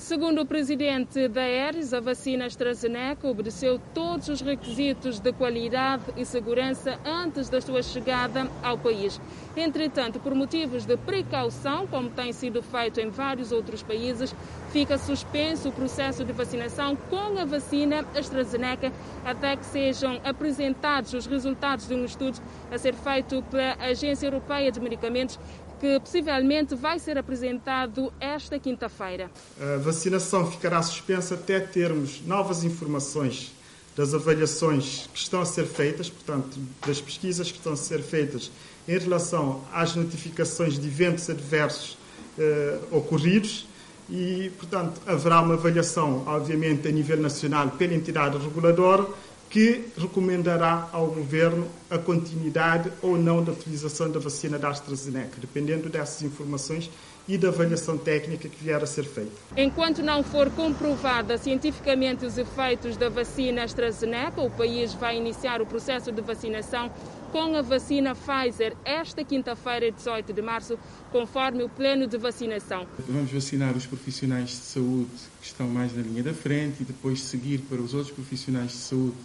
[0.00, 6.24] Segundo o presidente da Aeres, a vacina AstraZeneca obedeceu todos os requisitos de qualidade e
[6.24, 9.20] segurança antes da sua chegada ao país.
[9.54, 14.34] Entretanto, por motivos de precaução, como tem sido feito em vários outros países,
[14.72, 18.90] fica suspenso o processo de vacinação com a vacina AstraZeneca
[19.22, 22.40] até que sejam apresentados os resultados de um estudo
[22.72, 25.38] a ser feito pela Agência Europeia de Medicamentos
[25.80, 29.30] que possivelmente vai ser apresentado esta quinta-feira.
[29.58, 33.52] A vacinação ficará suspensa até termos novas informações
[33.96, 38.52] das avaliações que estão a ser feitas, portanto, das pesquisas que estão a ser feitas
[38.86, 41.98] em relação às notificações de eventos adversos
[42.38, 43.66] eh, ocorridos
[44.08, 49.06] e, portanto, haverá uma avaliação, obviamente, a nível nacional pela entidade reguladora
[49.50, 55.88] que recomendará ao governo a continuidade ou não da utilização da vacina da AstraZeneca, dependendo
[55.88, 56.88] dessas informações
[57.26, 59.32] e da avaliação técnica que vier a ser feita.
[59.56, 65.66] Enquanto não for comprovada cientificamente os efeitos da vacina AstraZeneca, o país vai iniciar o
[65.66, 66.90] processo de vacinação
[67.32, 70.78] com a vacina Pfizer esta quinta-feira, 18 de março,
[71.10, 72.86] conforme o plano de vacinação.
[73.08, 77.20] Vamos vacinar os profissionais de saúde que estão mais na linha da frente e depois
[77.20, 79.16] seguir para os outros profissionais de saúde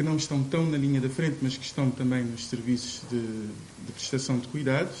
[0.00, 3.20] que não estão tão na linha da frente, mas que estão também nos serviços de,
[3.20, 5.00] de prestação de cuidados.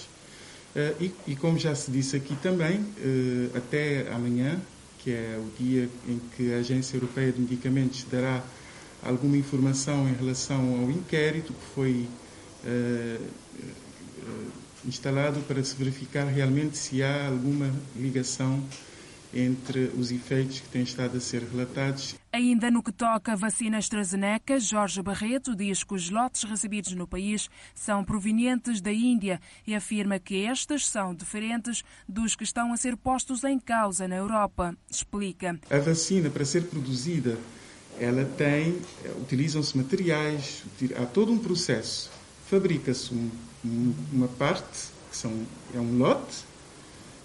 [0.76, 4.60] Uh, e, e, como já se disse aqui também, uh, até amanhã,
[4.98, 8.44] que é o dia em que a Agência Europeia de Medicamentos dará
[9.02, 12.06] alguma informação em relação ao inquérito que foi
[12.66, 13.26] uh,
[14.84, 18.62] instalado para se verificar realmente se há alguma ligação
[19.32, 22.14] entre os efeitos que têm estado a ser relatados.
[22.32, 27.06] Ainda no que toca à vacina AstraZeneca, Jorge Barreto diz que os lotes recebidos no
[27.06, 32.76] país são provenientes da Índia e afirma que estes são diferentes dos que estão a
[32.76, 34.76] ser postos em causa na Europa.
[34.88, 35.58] Explica.
[35.70, 37.38] A vacina, para ser produzida,
[37.98, 38.78] ela tem,
[39.20, 40.64] utilizam-se materiais,
[40.96, 42.10] há todo um processo.
[42.48, 43.30] Fabrica-se um,
[44.12, 45.32] uma parte, que são,
[45.74, 46.49] é um lote,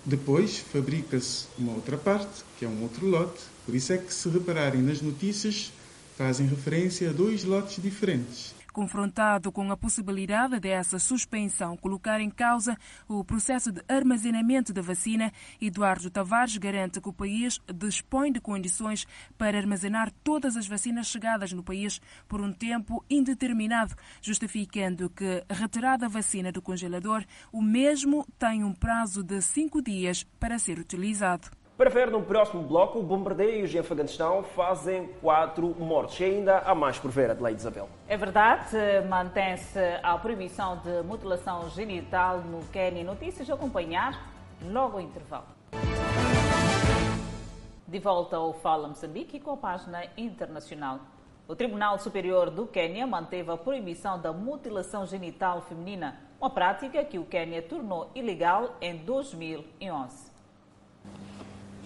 [0.05, 3.41] depois fabrica-se uma outra parte, que é um outro lote.
[3.65, 5.71] Por isso é que, se repararem nas notícias,
[6.17, 8.54] fazem referência a dois lotes diferentes.
[8.75, 15.31] Confrontado com a possibilidade dessa suspensão colocar em causa o processo de armazenamento da vacina,
[15.61, 19.07] Eduardo Tavares garante que o país dispõe de condições
[19.37, 26.07] para armazenar todas as vacinas chegadas no país por um tempo indeterminado, justificando que, retirada
[26.07, 27.23] a vacina do congelador,
[27.53, 31.49] o mesmo tem um prazo de cinco dias para ser utilizado.
[31.77, 36.17] Para ver no próximo bloco, bombardeios em Afeganistão fazem quatro mortes.
[36.21, 37.89] E ainda há mais por ver, Adelaide Isabel.
[38.07, 38.77] É verdade,
[39.09, 43.03] mantém-se a proibição de mutilação genital no Quênia.
[43.03, 44.31] Notícias a acompanhar
[44.63, 45.43] logo ao intervalo.
[47.85, 51.01] De volta ao Fala Moçambique com a página internacional.
[51.45, 57.19] O Tribunal Superior do Quênia manteve a proibição da mutilação genital feminina, uma prática que
[57.19, 60.24] o Quênia tornou ilegal em 2011.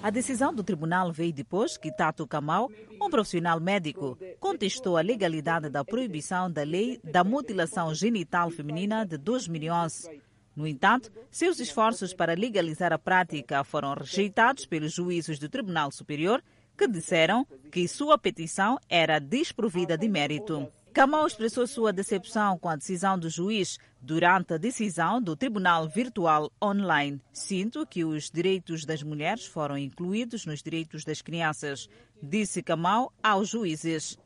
[0.02, 2.72] A decisão do tribunal veio depois que Tato Kamal,
[3.02, 9.18] um profissional médico, contestou a legalidade da proibição da lei da mutilação genital feminina de
[9.18, 10.22] 2011.
[10.56, 16.42] No entanto, seus esforços para legalizar a prática foram rejeitados pelos juízes do Tribunal Superior,
[16.78, 20.72] que disseram que sua petição era desprovida de mérito.
[20.94, 26.52] Kamal expressou sua decepção com a decisão do juiz durante a decisão do Tribunal Virtual
[26.62, 27.22] Online.
[27.32, 31.90] Sinto que os direitos das mulheres foram incluídos nos direitos das crianças,
[32.22, 34.18] disse Kamal aos juízes.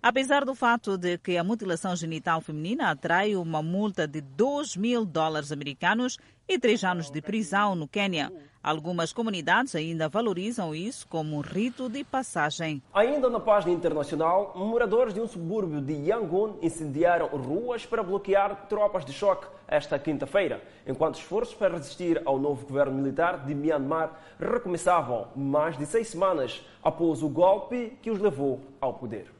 [0.00, 5.04] Apesar do fato de que a mutilação genital feminina atrai uma multa de 2 mil
[5.04, 8.32] dólares americanos e três anos de prisão no Quênia,
[8.62, 12.80] algumas comunidades ainda valorizam isso como um rito de passagem.
[12.94, 19.04] Ainda na página internacional, moradores de um subúrbio de Yangon incendiaram ruas para bloquear tropas
[19.04, 25.26] de choque esta quinta-feira, enquanto esforços para resistir ao novo governo militar de Myanmar recomeçavam
[25.34, 29.37] mais de seis semanas após o golpe que os levou ao poder.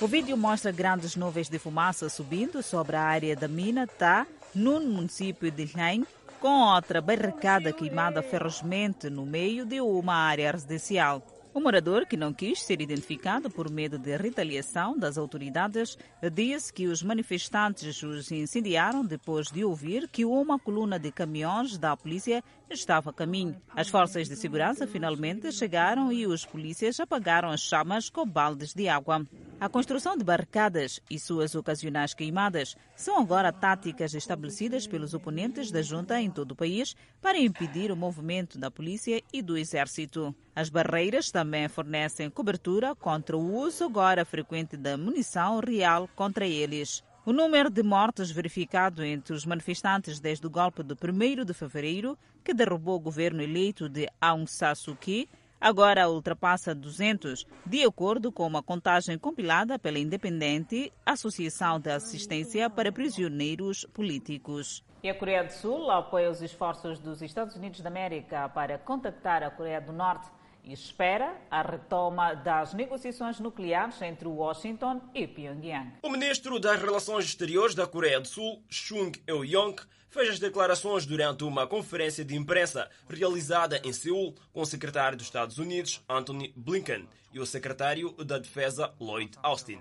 [0.00, 4.80] O vídeo mostra grandes nuvens de fumaça subindo sobre a área da mina Tá, no
[4.80, 6.06] município de Hlang,
[6.40, 11.22] com outra barricada queimada ferozmente no meio de uma área residencial.
[11.54, 15.96] O morador, que não quis ser identificado por medo de retaliação das autoridades,
[16.32, 21.96] disse que os manifestantes os incendiaram depois de ouvir que uma coluna de caminhões da
[21.96, 23.54] polícia estava a caminho.
[23.68, 28.88] As forças de segurança finalmente chegaram e os polícias apagaram as chamas com baldes de
[28.88, 29.24] água.
[29.60, 35.82] A construção de barricadas e suas ocasionais queimadas são agora táticas estabelecidas pelos oponentes da
[35.82, 40.34] junta em todo o país para impedir o movimento da polícia e do exército.
[40.56, 47.02] As barreiras também fornecem cobertura contra o uso agora frequente da munição real contra eles.
[47.26, 52.16] O número de mortos verificado entre os manifestantes desde o golpe de 1 de fevereiro,
[52.44, 55.28] que derrubou o governo eleito de Aung San Suu Kyi,
[55.60, 62.92] agora ultrapassa 200, de acordo com uma contagem compilada pela independente Associação de Assistência para
[62.92, 64.84] Prisioneiros Políticos.
[65.02, 69.42] E a Coreia do Sul apoia os esforços dos Estados Unidos da América para contactar
[69.42, 70.30] a Coreia do Norte
[70.64, 75.92] e espera a retoma das negociações nucleares entre Washington e Pyongyang.
[76.02, 79.76] O ministro das Relações Exteriores da Coreia do Sul, Chung Eui-yong,
[80.08, 85.26] fez as declarações durante uma conferência de imprensa realizada em Seul com o secretário dos
[85.26, 89.80] Estados Unidos, Anthony Blinken, e o secretário da Defesa, Lloyd Austin.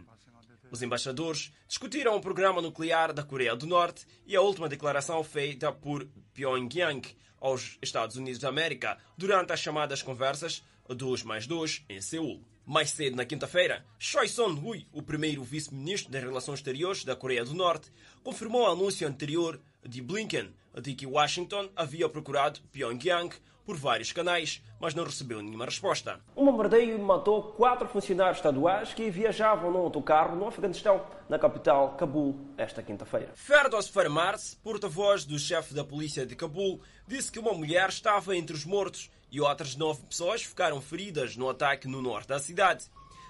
[0.72, 5.72] Os embaixadores discutiram o programa nuclear da Coreia do Norte e a última declaração feita
[5.72, 12.02] por Pyongyang aos Estados Unidos da América durante as chamadas conversas 2 mais 2 em
[12.02, 12.42] Seul.
[12.66, 17.54] Mais cedo, na quinta-feira, Choi Son-hui, o primeiro vice-ministro das Relações Exteriores da Coreia do
[17.54, 17.92] Norte,
[18.24, 20.50] confirmou o anúncio anterior de Blinken
[20.82, 26.20] de que Washington havia procurado Pyongyang por vários canais, mas não recebeu nenhuma resposta.
[26.36, 32.38] Um bombardeio matou quatro funcionários estaduais que viajavam num autocarro no Afeganistão, na capital, Cabul,
[32.58, 33.32] esta quinta-feira.
[33.36, 38.56] Ferdos Farmars, porta-voz do chefe da polícia de Cabul, disse que uma mulher estava entre
[38.56, 42.86] os mortos e outras nove pessoas ficaram feridas no ataque no norte da cidade.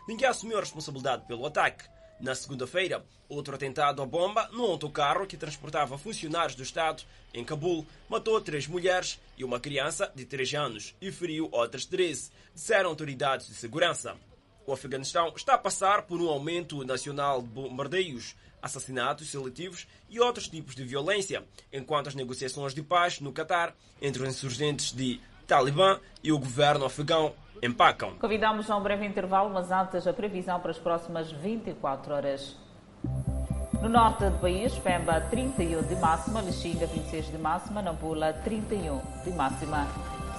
[0.05, 1.85] Ninguém assumiu a responsabilidade pelo ataque.
[2.19, 7.87] Na segunda-feira, outro atentado à bomba num autocarro que transportava funcionários do Estado em Cabul
[8.09, 13.47] matou três mulheres e uma criança de 3 anos e feriu outras 13, disseram autoridades
[13.47, 14.17] de segurança.
[14.67, 20.47] O Afeganistão está a passar por um aumento nacional de bombardeios, assassinatos seletivos e outros
[20.47, 25.99] tipos de violência, enquanto as negociações de paz no Catar entre os insurgentes de Talibã
[26.23, 28.15] e o governo afegão empacam.
[28.19, 32.57] Convidamos a um breve intervalo, mas antes a previsão para as próximas 24 horas.
[33.81, 39.31] No norte do país, Pemba 31 de máxima, Lixinga 26 de máxima, Nampula 31 de
[39.31, 39.87] máxima.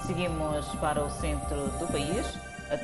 [0.05, 2.25] Seguimos para o centro do país.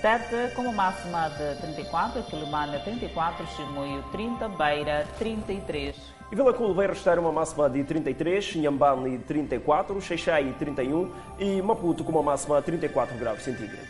[0.02, 6.21] Tete com uma máxima de 34, Quilimana 34, Chimoio 30, Beira 33.
[6.32, 12.06] E Vila Cool vai restar uma máxima de 33, Nhambane 34, Xeixai 31 e Maputo
[12.06, 13.90] com uma máxima de 34 graus centígrados.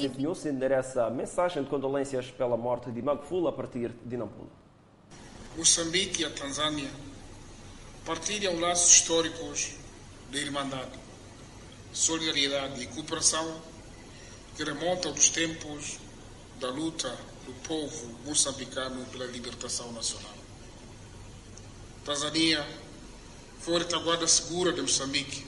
[0.00, 4.48] Enviou-se endereça mensagem de condolências pela morte de Magfula a partir de Nampula.
[5.58, 6.88] Moçambique e a Tanzânia
[8.06, 9.76] partilham laços históricos
[10.30, 10.98] de irmandade,
[11.92, 13.60] solidariedade e cooperação
[14.56, 15.98] que remontam dos tempos
[16.58, 17.14] da luta
[17.46, 20.34] do povo moçambicano pela libertação nacional.
[22.04, 22.66] Tanzânia
[23.60, 25.46] foi a retaguarda segura de Moçambique,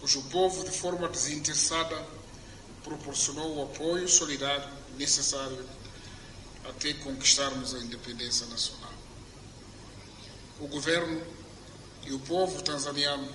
[0.00, 2.06] cujo povo, de forma desinteressada,
[2.84, 5.64] proporcionou o apoio solidário necessário
[6.64, 8.92] até conquistarmos a independência nacional.
[10.60, 11.20] O governo
[12.04, 13.28] e o povo tanzaniano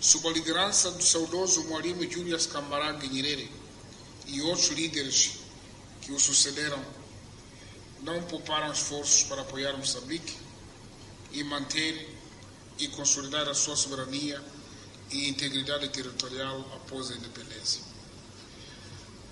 [0.00, 3.50] sob a liderança do saudoso Mwalimu Julius Kambarage Nyerere
[4.26, 5.41] e outros líderes
[6.02, 6.84] que o sucederam,
[8.02, 10.36] não pouparam esforços para apoiar Moçambique
[11.30, 12.18] e manter
[12.78, 14.42] e consolidar a sua soberania
[15.10, 17.82] e integridade territorial após a independência.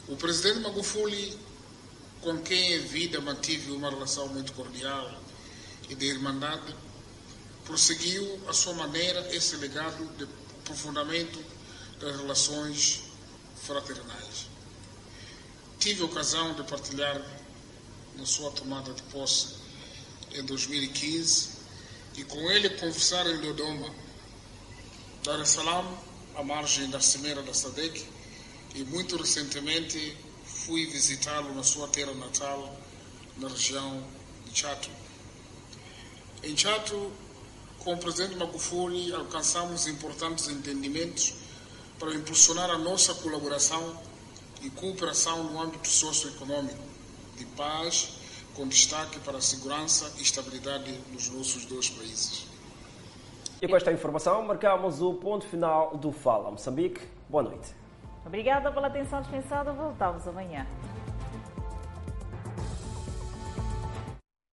[0.09, 1.39] O presidente Magufuli,
[2.21, 5.21] com quem em vida mantive uma relação muito cordial
[5.89, 6.75] e de irmandade,
[7.64, 10.25] prosseguiu à sua maneira esse legado de
[10.61, 11.43] aprofundamento
[11.99, 13.03] das relações
[13.62, 14.49] fraternais.
[15.81, 17.22] Tive a ocasião de partilhar
[18.14, 19.55] na sua tomada de posse
[20.31, 21.49] em 2015
[22.18, 23.91] e com ele conversar em Dodoma,
[25.24, 25.99] Dar es Salaam,
[26.37, 28.07] à margem da cimeira da SADEC,
[28.74, 30.14] e muito recentemente
[30.45, 32.78] fui visitá-lo na sua terra natal,
[33.39, 34.05] na região
[34.45, 34.91] de Chato.
[36.43, 37.11] Em Chato,
[37.78, 41.33] com o presidente Magufuli, alcançamos importantes entendimentos
[41.99, 44.09] para impulsionar a nossa colaboração
[44.62, 46.82] e cooperação no âmbito socioeconômico,
[47.36, 48.18] de paz,
[48.54, 52.46] com destaque para a segurança e estabilidade nos nossos dois países.
[53.62, 57.00] E com esta informação, marcamos o ponto final do Fala Moçambique.
[57.28, 57.74] Boa noite.
[58.24, 59.72] Obrigada pela atenção dispensada.
[59.72, 60.66] Voltamos amanhã.